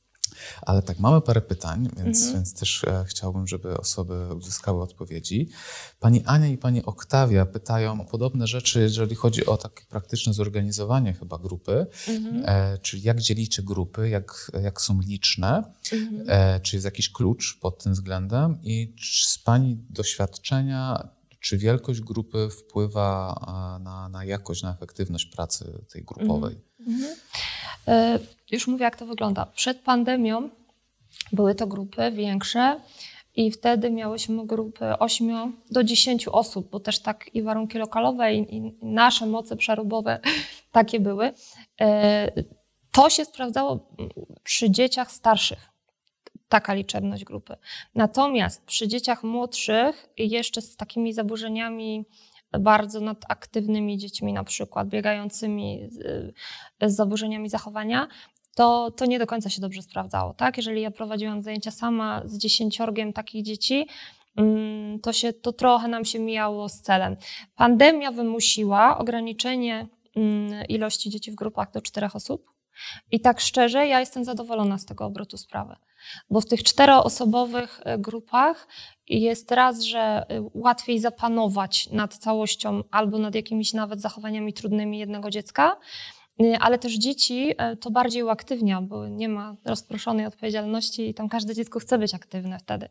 Ale 0.62 0.82
tak, 0.82 0.98
mamy 0.98 1.20
parę 1.20 1.40
pytań, 1.40 1.88
więc, 1.96 2.18
mhm. 2.18 2.34
więc 2.34 2.54
też 2.54 2.84
e, 2.84 3.04
chciałbym, 3.08 3.46
żeby 3.46 3.78
osoby 3.78 4.34
uzyskały 4.34 4.82
odpowiedzi. 4.82 5.48
Pani 6.00 6.24
Ania 6.24 6.48
i 6.48 6.58
pani 6.58 6.84
Oktawia 6.84 7.46
pytają 7.46 8.00
o 8.00 8.04
podobne 8.04 8.46
rzeczy, 8.46 8.80
jeżeli 8.80 9.14
chodzi 9.14 9.46
o 9.46 9.56
takie 9.56 9.84
praktyczne 9.84 10.32
zorganizowanie 10.32 11.12
chyba 11.12 11.38
grupy, 11.38 11.86
mhm. 12.08 12.42
e, 12.46 12.78
czyli 12.78 13.02
jak 13.02 13.20
dzielicie 13.20 13.62
grupy, 13.62 14.08
jak, 14.08 14.50
jak 14.62 14.80
są 14.80 15.00
liczne, 15.00 15.62
mhm. 15.92 16.24
e, 16.28 16.60
czy 16.60 16.76
jest 16.76 16.84
jakiś 16.84 17.12
klucz 17.12 17.58
pod 17.60 17.82
tym 17.82 17.92
względem 17.92 18.58
i 18.62 18.94
czy 18.96 19.30
z 19.30 19.38
pani 19.38 19.76
doświadczenia, 19.90 21.08
czy 21.40 21.58
wielkość 21.58 22.00
grupy 22.00 22.48
wpływa 22.50 23.34
na, 23.80 24.08
na 24.08 24.24
jakość, 24.24 24.62
na 24.62 24.72
efektywność 24.72 25.26
pracy 25.26 25.84
tej 25.92 26.04
grupowej? 26.04 26.56
Mhm. 26.80 26.96
mhm. 26.96 27.16
E, 27.88 28.18
już 28.50 28.66
mówię, 28.66 28.84
jak 28.84 28.96
to 28.96 29.06
wygląda. 29.06 29.46
Przed 29.46 29.78
pandemią 29.80 30.50
były 31.32 31.54
to 31.54 31.66
grupy 31.66 32.12
większe 32.12 32.80
i 33.36 33.50
wtedy 33.50 33.90
miałyśmy 33.90 34.46
grupy 34.46 34.98
8 34.98 35.52
do 35.70 35.84
10 35.84 36.28
osób, 36.28 36.70
bo 36.70 36.80
też 36.80 36.98
tak 36.98 37.34
i 37.34 37.42
warunki 37.42 37.78
lokalowe, 37.78 38.34
i, 38.34 38.56
i 38.56 38.72
nasze 38.82 39.26
moce 39.26 39.56
przerobowe 39.56 40.20
takie 40.72 41.00
były. 41.00 41.32
E, 41.80 42.32
to 42.92 43.10
się 43.10 43.24
sprawdzało 43.24 43.92
przy 44.42 44.70
dzieciach 44.70 45.12
starszych, 45.12 45.68
taka 46.48 46.74
liczebność 46.74 47.24
grupy. 47.24 47.56
Natomiast 47.94 48.64
przy 48.64 48.88
dzieciach 48.88 49.24
młodszych, 49.24 50.08
jeszcze 50.18 50.62
z 50.62 50.76
takimi 50.76 51.12
zaburzeniami 51.12 52.04
bardzo 52.60 53.00
nadaktywnymi 53.00 53.98
dziećmi, 53.98 54.32
na 54.32 54.44
przykład 54.44 54.88
biegającymi 54.88 55.88
z, 55.90 56.34
zaburzeniami 56.80 57.48
zachowania, 57.48 58.08
to, 58.54 58.90
to 58.90 59.06
nie 59.06 59.18
do 59.18 59.26
końca 59.26 59.50
się 59.50 59.60
dobrze 59.60 59.82
sprawdzało. 59.82 60.34
Tak? 60.34 60.56
Jeżeli 60.56 60.80
ja 60.82 60.90
prowadziłam 60.90 61.42
zajęcia 61.42 61.70
sama 61.70 62.22
z 62.24 62.38
dziesięciorgiem 62.38 63.12
takich 63.12 63.44
dzieci, 63.44 63.86
mm, 64.36 65.00
to, 65.00 65.12
się, 65.12 65.32
to 65.32 65.52
trochę 65.52 65.88
nam 65.88 66.04
się 66.04 66.18
mijało 66.18 66.68
z 66.68 66.80
celem. 66.80 67.16
Pandemia 67.56 68.12
wymusiła 68.12 68.98
ograniczenie 68.98 69.86
mm, 70.16 70.66
ilości 70.68 71.10
dzieci 71.10 71.30
w 71.30 71.34
grupach 71.34 71.72
do 71.72 71.82
czterech 71.82 72.16
osób. 72.16 72.50
I 73.10 73.20
tak 73.20 73.40
szczerze, 73.40 73.86
ja 73.86 74.00
jestem 74.00 74.24
zadowolona 74.24 74.78
z 74.78 74.84
tego 74.84 75.04
obrotu 75.04 75.36
sprawy, 75.36 75.76
bo 76.30 76.40
w 76.40 76.46
tych 76.46 76.62
czteroosobowych 76.62 77.80
e, 77.84 77.98
grupach 77.98 78.68
jest 79.08 79.50
raz, 79.50 79.82
że 79.82 79.98
e, 79.98 80.24
łatwiej 80.54 81.00
zapanować 81.00 81.90
nad 81.90 82.14
całością 82.14 82.82
albo 82.90 83.18
nad 83.18 83.34
jakimiś 83.34 83.72
nawet 83.72 84.00
zachowaniami 84.00 84.52
trudnymi 84.52 84.98
jednego 84.98 85.30
dziecka, 85.30 85.76
e, 86.40 86.58
ale 86.58 86.78
też 86.78 86.94
dzieci 86.94 87.54
to 87.80 87.90
bardziej 87.90 88.22
uaktywnia, 88.22 88.82
bo 88.82 89.08
nie 89.08 89.28
ma 89.28 89.56
rozproszonej 89.64 90.26
odpowiedzialności 90.26 91.08
i 91.08 91.14
tam 91.14 91.28
każde 91.28 91.54
dziecko 91.54 91.78
chce 91.78 91.98
być 91.98 92.14
aktywne 92.14 92.58
wtedy. 92.58 92.88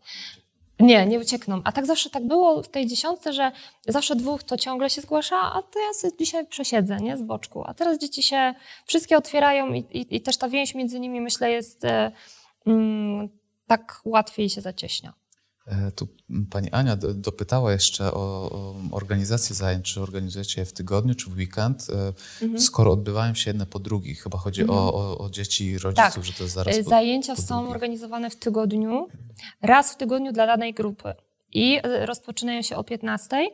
Nie, 0.79 1.05
nie 1.05 1.19
uciekną. 1.19 1.61
A 1.63 1.71
tak 1.71 1.85
zawsze 1.85 2.09
tak 2.09 2.27
było 2.27 2.63
w 2.63 2.67
tej 2.67 2.87
dziesiątce, 2.87 3.33
że 3.33 3.51
zawsze 3.87 4.15
dwóch 4.15 4.43
to 4.43 4.57
ciągle 4.57 4.89
się 4.89 5.01
zgłasza, 5.01 5.37
a 5.37 5.61
to 5.61 5.79
ja 5.79 5.93
sobie 5.93 6.17
dzisiaj 6.19 6.47
przesiedzę, 6.47 6.97
nie, 6.97 7.17
z 7.17 7.21
boczku. 7.21 7.63
A 7.65 7.73
teraz 7.73 7.97
dzieci 7.97 8.23
się 8.23 8.53
wszystkie 8.85 9.17
otwierają 9.17 9.73
i, 9.73 9.79
i, 9.79 10.15
i 10.15 10.21
też 10.21 10.37
ta 10.37 10.49
więź 10.49 10.75
między 10.75 10.99
nimi, 10.99 11.21
myślę, 11.21 11.51
jest 11.51 11.85
mm, 11.85 12.11
tak 13.67 14.01
łatwiej 14.06 14.49
się 14.49 14.62
zacieśnia. 14.62 15.13
E, 15.67 15.91
tu 15.91 16.08
pani 16.49 16.71
Ania 16.71 16.95
dopytała 16.95 17.71
jeszcze 17.71 18.13
o, 18.13 18.51
o 18.51 18.75
organizację 18.91 19.56
zajęć, 19.56 19.93
czy 19.93 20.01
organizujecie 20.01 20.62
je 20.62 20.65
w 20.65 20.73
tygodniu, 20.73 21.15
czy 21.15 21.30
w 21.30 21.34
weekend, 21.34 21.88
e, 21.89 22.13
mhm. 22.43 22.62
skoro 22.62 22.91
odbywają 22.91 23.34
się 23.34 23.49
jedne 23.49 23.65
po 23.65 23.80
drugich. 23.80 24.23
Chyba 24.23 24.38
chodzi 24.38 24.62
mhm. 24.62 24.80
o, 24.80 24.93
o, 24.93 25.17
o, 25.17 25.30
dzieci 25.30 25.65
i 25.65 25.78
rodziców, 25.78 26.13
tak. 26.13 26.23
że 26.23 26.34
to 26.34 26.43
jest 26.43 26.56
zaraz 26.56 26.78
po, 26.78 26.89
Zajęcia 26.89 27.36
po 27.36 27.41
są 27.41 27.69
organizowane 27.69 28.30
w 28.30 28.36
tygodniu, 28.36 29.08
raz 29.62 29.93
w 29.93 29.97
tygodniu 29.97 30.32
dla 30.32 30.47
danej 30.47 30.73
grupy 30.73 31.13
i 31.51 31.80
e, 31.84 32.06
rozpoczynają 32.06 32.62
się 32.62 32.75
o 32.75 32.84
15. 32.84 33.47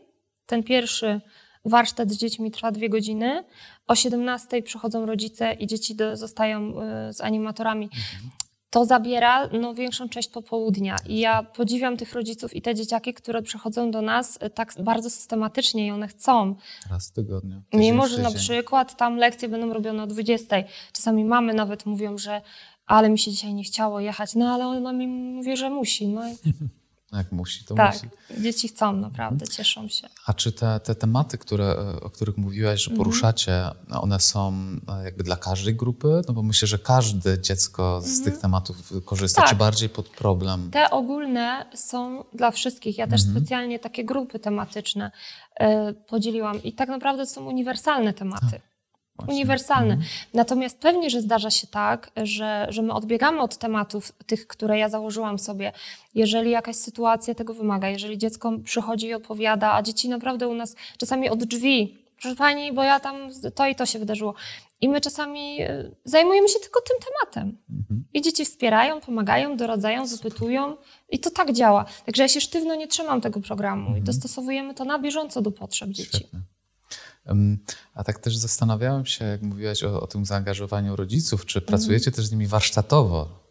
Ten 0.45 0.63
pierwszy 0.63 1.21
warsztat 1.65 2.11
z 2.11 2.17
dziećmi 2.17 2.51
trwa 2.51 2.71
dwie 2.71 2.89
godziny. 2.89 3.43
O 3.87 3.95
17 3.95 4.63
przychodzą 4.63 5.05
rodzice 5.05 5.53
i 5.53 5.67
dzieci 5.67 5.95
do, 5.95 6.17
zostają 6.17 6.73
z 7.13 7.21
animatorami. 7.21 7.85
Mhm 7.85 8.31
to 8.71 8.85
zabiera 8.85 9.47
no, 9.47 9.73
większą 9.73 10.09
część 10.09 10.29
popołudnia. 10.29 10.95
I 11.07 11.19
ja 11.19 11.43
podziwiam 11.43 11.97
tych 11.97 12.13
rodziców 12.13 12.55
i 12.55 12.61
te 12.61 12.75
dzieciaki, 12.75 13.13
które 13.13 13.41
przychodzą 13.41 13.91
do 13.91 14.01
nas 14.01 14.37
e, 14.41 14.49
tak 14.49 14.73
bardzo 14.79 15.09
systematycznie 15.09 15.87
i 15.87 15.91
one 15.91 16.07
chcą. 16.07 16.55
Raz 16.89 17.09
w 17.09 17.11
tygodniu. 17.11 17.61
Mimo, 17.73 18.07
że 18.07 18.21
na 18.21 18.31
przykład 18.31 18.97
tam 18.97 19.17
lekcje 19.17 19.49
będą 19.49 19.73
robione 19.73 20.03
o 20.03 20.07
20. 20.07 20.55
Czasami 20.93 21.25
mamy 21.25 21.53
nawet 21.53 21.85
mówią, 21.85 22.17
że 22.17 22.41
ale 22.85 23.09
mi 23.09 23.19
się 23.19 23.31
dzisiaj 23.31 23.53
nie 23.53 23.63
chciało 23.63 23.99
jechać, 23.99 24.35
no 24.35 24.53
ale 24.53 24.67
ona 24.67 24.93
mi 24.93 25.07
mówi, 25.07 25.57
że 25.57 25.69
musi. 25.69 26.07
No. 26.07 26.21
Jak 27.13 27.31
musi, 27.31 27.65
to 27.65 27.75
tak, 27.75 27.93
musi. 27.93 28.43
dzieci 28.43 28.67
chcą, 28.67 28.93
naprawdę, 28.93 29.47
cieszą 29.47 29.87
się. 29.87 30.07
A 30.25 30.33
czy 30.33 30.51
te, 30.51 30.79
te 30.79 30.95
tematy, 30.95 31.37
które, 31.37 31.75
o 32.01 32.09
których 32.09 32.37
mówiłaś, 32.37 32.83
że 32.83 32.91
mhm. 32.91 32.97
poruszacie, 32.97 33.63
one 33.89 34.19
są 34.19 34.53
e, 34.87 35.03
jakby 35.03 35.23
dla 35.23 35.35
każdej 35.35 35.75
grupy? 35.75 36.21
No 36.27 36.33
bo 36.33 36.43
myślę, 36.43 36.67
że 36.67 36.79
każde 36.79 37.41
dziecko 37.41 38.01
z 38.01 38.17
mhm. 38.17 38.23
tych 38.23 38.41
tematów 38.41 38.93
korzysta, 39.05 39.41
tak. 39.41 39.49
czy 39.49 39.55
bardziej 39.55 39.89
pod 39.89 40.09
problem? 40.09 40.71
Te 40.71 40.89
ogólne 40.89 41.65
są 41.75 42.23
dla 42.33 42.51
wszystkich. 42.51 42.97
Ja 42.97 43.07
też 43.07 43.21
mhm. 43.21 43.37
specjalnie 43.39 43.79
takie 43.79 44.05
grupy 44.05 44.39
tematyczne 44.39 45.11
y, 45.61 45.65
podzieliłam 45.93 46.63
i 46.63 46.73
tak 46.73 46.89
naprawdę 46.89 47.25
są 47.25 47.45
uniwersalne 47.45 48.13
tematy. 48.13 48.61
Właśnie. 49.25 49.35
uniwersalny. 49.35 49.93
Mhm. 49.93 50.09
Natomiast 50.33 50.79
pewnie, 50.79 51.09
że 51.09 51.21
zdarza 51.21 51.49
się 51.49 51.67
tak, 51.67 52.11
że, 52.23 52.67
że 52.69 52.81
my 52.81 52.93
odbiegamy 52.93 53.41
od 53.41 53.57
tematów 53.57 54.11
tych, 54.25 54.47
które 54.47 54.77
ja 54.77 54.89
założyłam 54.89 55.39
sobie, 55.39 55.71
jeżeli 56.15 56.51
jakaś 56.51 56.75
sytuacja 56.75 57.35
tego 57.35 57.53
wymaga, 57.53 57.89
jeżeli 57.89 58.17
dziecko 58.17 58.51
przychodzi 58.63 59.07
i 59.07 59.13
opowiada, 59.13 59.73
a 59.73 59.81
dzieci 59.81 60.09
naprawdę 60.09 60.47
u 60.47 60.53
nas 60.53 60.75
czasami 60.97 61.29
od 61.29 61.43
drzwi, 61.43 61.97
proszę 62.21 62.35
pani, 62.35 62.73
bo 62.73 62.83
ja 62.83 62.99
tam 62.99 63.15
to 63.55 63.67
i 63.67 63.75
to 63.75 63.85
się 63.85 63.99
wydarzyło. 63.99 64.33
I 64.81 64.89
my 64.89 65.01
czasami 65.01 65.61
e, 65.61 65.91
zajmujemy 66.05 66.49
się 66.49 66.59
tylko 66.59 66.81
tym 66.81 66.97
tematem. 66.99 67.57
Mhm. 67.69 68.03
I 68.13 68.21
dzieci 68.21 68.45
wspierają, 68.45 69.01
pomagają, 69.01 69.57
doradzają, 69.57 70.05
wypytują. 70.05 70.77
I 71.09 71.19
to 71.19 71.29
tak 71.29 71.53
działa. 71.53 71.85
Także 72.05 72.23
ja 72.23 72.27
się 72.27 72.41
sztywno 72.41 72.75
nie 72.75 72.87
trzymam 72.87 73.21
tego 73.21 73.39
programu 73.39 73.81
mhm. 73.81 73.97
i 73.97 74.01
dostosowujemy 74.01 74.73
to 74.73 74.85
na 74.85 74.99
bieżąco 74.99 75.41
do 75.41 75.51
potrzeb 75.51 75.89
dzieci. 75.89 76.17
Świetne. 76.17 76.39
A 77.95 78.03
tak 78.03 78.19
też 78.19 78.37
zastanawiałem 78.37 79.05
się, 79.05 79.25
jak 79.25 79.41
mówiłaś 79.41 79.83
o, 79.83 80.01
o 80.01 80.07
tym 80.07 80.25
zaangażowaniu 80.25 80.95
rodziców, 80.95 81.45
czy 81.45 81.61
pracujecie 81.61 82.07
mm. 82.07 82.15
też 82.15 82.25
z 82.25 82.31
nimi 82.31 82.47
warsztatowo? 82.47 83.41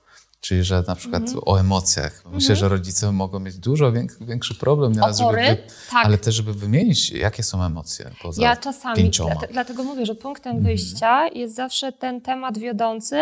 Czyli, 0.40 0.64
że 0.64 0.84
na 0.86 0.96
przykład 0.96 1.22
mm. 1.22 1.40
o 1.46 1.60
emocjach. 1.60 2.24
Myślę, 2.32 2.56
że 2.56 2.68
rodzice 2.68 3.12
mogą 3.12 3.40
mieć 3.40 3.58
dużo 3.58 3.92
większy 4.20 4.54
problem 4.54 4.92
nieraz, 4.92 5.18
żeby 5.18 5.32
wy, 5.32 5.56
tak. 5.90 6.06
ale 6.06 6.18
też, 6.18 6.34
żeby 6.34 6.54
wymienić, 6.54 7.10
jakie 7.10 7.42
są 7.42 7.64
emocje 7.64 8.10
poza 8.22 8.42
Ja 8.42 8.56
czasami, 8.56 8.96
pięcioma. 8.96 9.34
dlatego 9.52 9.84
mówię, 9.84 10.06
że 10.06 10.14
punktem 10.14 10.62
wyjścia 10.62 11.28
jest 11.28 11.54
zawsze 11.54 11.92
ten 11.92 12.20
temat 12.20 12.58
wiodący, 12.58 13.16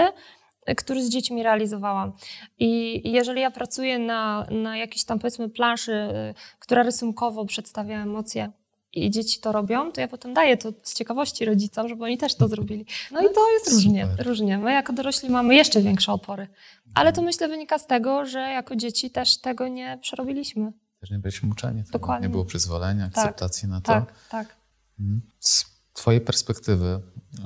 który 0.77 1.05
z 1.05 1.09
dziećmi 1.09 1.43
realizowałam. 1.43 2.13
I 2.59 3.03
jeżeli 3.13 3.41
ja 3.41 3.51
pracuję 3.51 3.99
na, 3.99 4.47
na 4.51 4.77
jakiejś 4.77 5.05
tam 5.05 5.19
powiedzmy 5.19 5.49
planszy, 5.49 5.93
y, 5.93 6.35
która 6.59 6.83
rysunkowo 6.83 7.45
przedstawia 7.45 8.03
emocje, 8.03 8.53
i 8.93 9.11
dzieci 9.11 9.41
to 9.41 9.53
robią, 9.53 9.93
to 9.93 10.01
ja 10.01 10.09
potem 10.09 10.35
daję 10.35 10.57
to 10.57 10.73
z 10.83 10.95
ciekawości 10.95 11.45
rodzicom, 11.45 11.89
żeby 11.89 12.05
oni 12.05 12.19
też 12.19 12.35
to 12.35 12.49
zrobili. 12.49 12.87
No 13.11 13.21
i 13.21 13.35
to 13.35 13.51
jest 13.53 13.73
różnie, 13.73 14.09
różnie. 14.19 14.59
My 14.59 14.73
jako 14.73 14.93
dorośli 14.93 15.31
mamy 15.31 15.55
jeszcze 15.55 15.83
większe 15.83 16.13
opory. 16.13 16.49
Ale 16.95 17.13
to 17.13 17.23
myślę 17.23 17.49
wynika 17.49 17.79
z 17.79 17.87
tego, 17.87 18.27
że 18.27 18.39
jako 18.41 18.77
dzieci 18.77 19.11
też 19.11 19.39
tego 19.39 19.69
nie 19.69 19.99
przerobiliśmy. 20.03 20.73
Też 21.01 21.11
nie 21.11 21.19
byliśmy 21.19 21.51
uczeni. 21.51 21.83
Dokładnie. 21.93 22.29
Nie 22.29 22.33
było 22.33 22.45
przyzwolenia, 22.45 23.11
Tak, 23.11 23.19
akceptacji 23.19 23.69
na 23.69 23.81
to. 23.81 23.93
Tak, 23.93 24.15
tak. 24.31 24.57
Mhm. 25.01 25.21
Z 25.41 25.65
Twojej 25.93 26.21
perspektywy, 26.21 27.01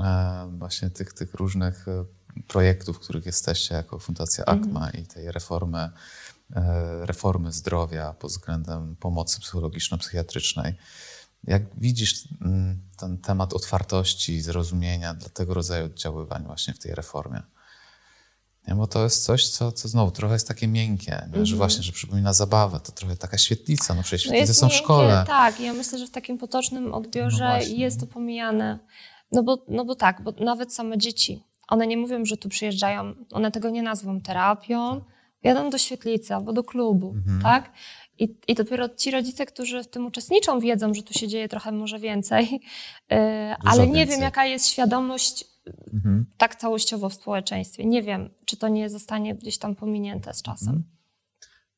e, 0.04 0.48
właśnie 0.58 0.90
tych, 0.90 1.12
tych 1.12 1.34
różnych 1.34 1.88
e, 1.88 2.04
projektów, 2.48 2.96
w 2.96 3.00
których 3.00 3.26
jesteście 3.26 3.74
jako 3.74 3.98
Fundacja 3.98 4.44
ACMA 4.44 4.90
i 4.90 5.06
tej 5.06 5.32
reformy, 5.32 5.90
e, 6.56 7.06
reformy 7.06 7.52
zdrowia 7.52 8.12
pod 8.12 8.30
względem 8.30 8.96
pomocy 8.96 9.40
psychologiczno-psychiatrycznej, 9.40 10.74
jak 11.44 11.62
widzisz 11.76 12.28
mm, 12.40 12.82
ten 12.96 13.18
temat 13.18 13.52
otwartości, 13.52 14.40
zrozumienia 14.40 15.14
dla 15.14 15.28
tego 15.28 15.54
rodzaju 15.54 15.86
oddziaływań 15.86 16.44
właśnie 16.46 16.74
w 16.74 16.78
tej 16.78 16.94
reformie? 16.94 17.42
Nie, 18.68 18.74
bo 18.74 18.86
to 18.86 19.04
jest 19.04 19.24
coś, 19.24 19.48
co, 19.48 19.72
co 19.72 19.88
znowu 19.88 20.10
trochę 20.10 20.34
jest 20.34 20.48
takie 20.48 20.68
miękkie, 20.68 21.28
nie? 21.36 21.46
że 21.46 21.56
właśnie, 21.56 21.82
że 21.82 21.92
przypomina 21.92 22.32
zabawę, 22.32 22.80
to 22.80 22.92
trochę 22.92 23.16
taka 23.16 23.38
świetlica, 23.38 23.94
no 23.94 24.02
przecież 24.02 24.26
No 24.26 24.32
świetlice 24.32 24.54
są 24.54 24.66
w 24.66 24.70
miękkie, 24.70 24.84
szkole. 24.84 25.24
Tak, 25.26 25.60
ja 25.60 25.72
myślę, 25.72 25.98
że 25.98 26.06
w 26.06 26.10
takim 26.10 26.38
potocznym 26.38 26.94
odbiorze 26.94 27.58
No 27.60 27.76
jest 27.76 28.00
to 28.00 28.06
pomijane. 28.06 28.78
No 29.32 29.42
bo, 29.42 29.64
no 29.68 29.84
bo 29.84 29.94
tak, 29.94 30.22
bo 30.22 30.32
nawet 30.40 30.74
same 30.74 30.98
dzieci, 30.98 31.42
one 31.68 31.86
nie 31.86 31.96
mówią, 31.96 32.24
że 32.24 32.36
tu 32.36 32.48
przyjeżdżają, 32.48 33.14
one 33.32 33.50
tego 33.50 33.70
nie 33.70 33.82
nazwą 33.82 34.20
terapią, 34.20 35.00
jadą 35.42 35.70
do 35.70 35.78
świetlicy 35.78 36.34
albo 36.34 36.52
do 36.52 36.64
klubu, 36.64 37.14
Mhm. 37.16 37.42
tak? 37.42 37.72
I, 38.18 38.36
I 38.48 38.54
dopiero 38.54 38.88
ci 38.88 39.10
rodzice, 39.10 39.46
którzy 39.46 39.82
w 39.82 39.88
tym 39.88 40.06
uczestniczą, 40.06 40.60
wiedzą, 40.60 40.94
że 40.94 41.02
tu 41.02 41.12
się 41.14 41.28
dzieje 41.28 41.48
trochę 41.48 41.72
może 41.72 41.98
więcej, 41.98 42.50
yy, 43.10 43.16
ale 43.64 43.86
nie 43.86 43.92
więcej. 43.94 44.06
wiem, 44.16 44.20
jaka 44.22 44.44
jest 44.46 44.66
świadomość 44.68 45.44
Mhm. 45.92 46.26
tak 46.38 46.56
całościowo 46.56 47.08
w 47.08 47.14
społeczeństwie. 47.14 47.84
Nie 47.84 48.02
wiem, 48.02 48.30
czy 48.44 48.56
to 48.56 48.68
nie 48.68 48.90
zostanie 48.90 49.34
gdzieś 49.34 49.58
tam 49.58 49.74
pominięte 49.76 50.34
z 50.34 50.42
czasem. 50.42 50.82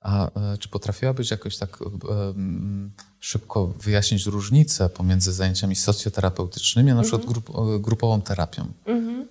A 0.01 0.27
e, 0.53 0.59
czy 0.59 0.69
potrafiłabyś 0.69 1.31
jakoś 1.31 1.57
tak 1.57 1.79
e, 1.83 1.85
m, 2.29 2.93
szybko 3.21 3.67
wyjaśnić 3.67 4.27
różnicę 4.27 4.89
pomiędzy 4.89 5.33
zajęciami 5.33 5.77
socjoterapeutycznymi, 5.77 6.91
a 6.91 6.95
na 6.95 7.03
przykład 7.03 7.25
grup, 7.27 7.51
e, 7.51 7.79
grupową 7.81 8.21
terapią? 8.23 8.67
Mhm. 8.87 9.29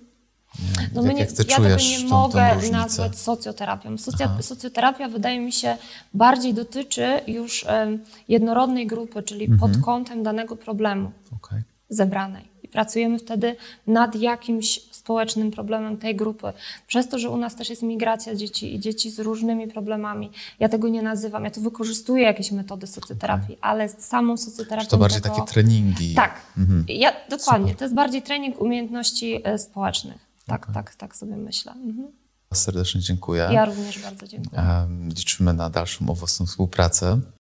No 0.94 1.02
jak, 1.02 1.08
my 1.08 1.14
nie, 1.14 1.20
jak 1.20 1.32
ty 1.32 1.44
ja 1.48 1.56
czujesz 1.56 1.82
tego 1.92 2.02
nie 2.04 2.10
tą, 2.10 2.10
tą 2.10 2.20
mogę 2.20 2.54
różnicę? 2.54 2.72
nazwać 2.76 3.18
socjoterapią. 3.18 3.98
Socja, 3.98 4.26
Aha. 4.26 4.42
socjoterapia 4.42 5.08
wydaje 5.08 5.40
mi 5.40 5.52
się 5.52 5.76
bardziej 6.14 6.54
dotyczy 6.54 7.20
już 7.26 7.64
em, 7.68 7.98
jednorodnej 8.28 8.86
grupy, 8.86 9.22
czyli 9.22 9.44
Mhm. 9.44 9.72
pod 9.72 9.84
kątem 9.84 10.22
danego 10.22 10.56
problemu 10.56 11.10
Okej. 11.36 11.62
zebranej. 11.88 12.54
I 12.62 12.68
pracujemy 12.68 13.18
wtedy 13.18 13.56
nad 13.86 14.14
jakimś 14.16 14.80
społecznym 14.90 15.50
problemem 15.50 15.96
tej 15.96 16.16
grupy. 16.16 16.52
Przez 16.86 17.08
to, 17.08 17.18
że 17.18 17.30
u 17.30 17.36
nas 17.36 17.56
też 17.56 17.70
jest 17.70 17.82
migracja 17.82 18.34
dzieci 18.34 18.74
i 18.74 18.80
dzieci 18.80 19.10
z 19.10 19.18
różnymi 19.18 19.68
problemami, 19.68 20.30
ja 20.60 20.68
tego 20.68 20.88
nie 20.88 21.02
nazywam, 21.02 21.44
ja 21.44 21.50
tu 21.50 21.60
wykorzystuję 21.60 22.22
jakieś 22.24 22.50
metody 22.52 22.86
socjoterapii, 22.86 23.58
ale 23.60 23.88
z 23.88 23.98
samą 23.98 24.36
socjoterapią 24.36 24.84
Czy 24.84 24.90
to 24.90 24.98
bardziej 24.98 25.20
tego... 25.20 25.34
takie 25.34 25.52
treningi? 25.52 26.14
Tak, 26.14 26.40
Mhm. 26.58 26.84
ja, 26.88 27.12
dokładnie. 27.30 27.66
Super. 27.66 27.78
To 27.78 27.84
jest 27.84 27.94
bardziej 27.94 28.22
trening 28.22 28.60
umiejętności 28.60 29.40
e, 29.44 29.58
społecznych. 29.58 30.33
Tak, 30.46 30.62
Okej. 30.62 30.74
tak, 30.74 30.94
tak 30.94 31.16
sobie 31.16 31.36
myślę. 31.36 31.72
Mhm. 31.72 32.12
Serdecznie 32.54 33.00
dziękuję. 33.00 33.48
Ja 33.52 33.64
również 33.64 33.98
bardzo 34.02 34.26
dziękuję. 34.26 34.62
Liczymy 35.16 35.52
na 35.52 35.70
dalszą 35.70 36.10
owocną 36.10 36.46
współpracę. 36.46 37.20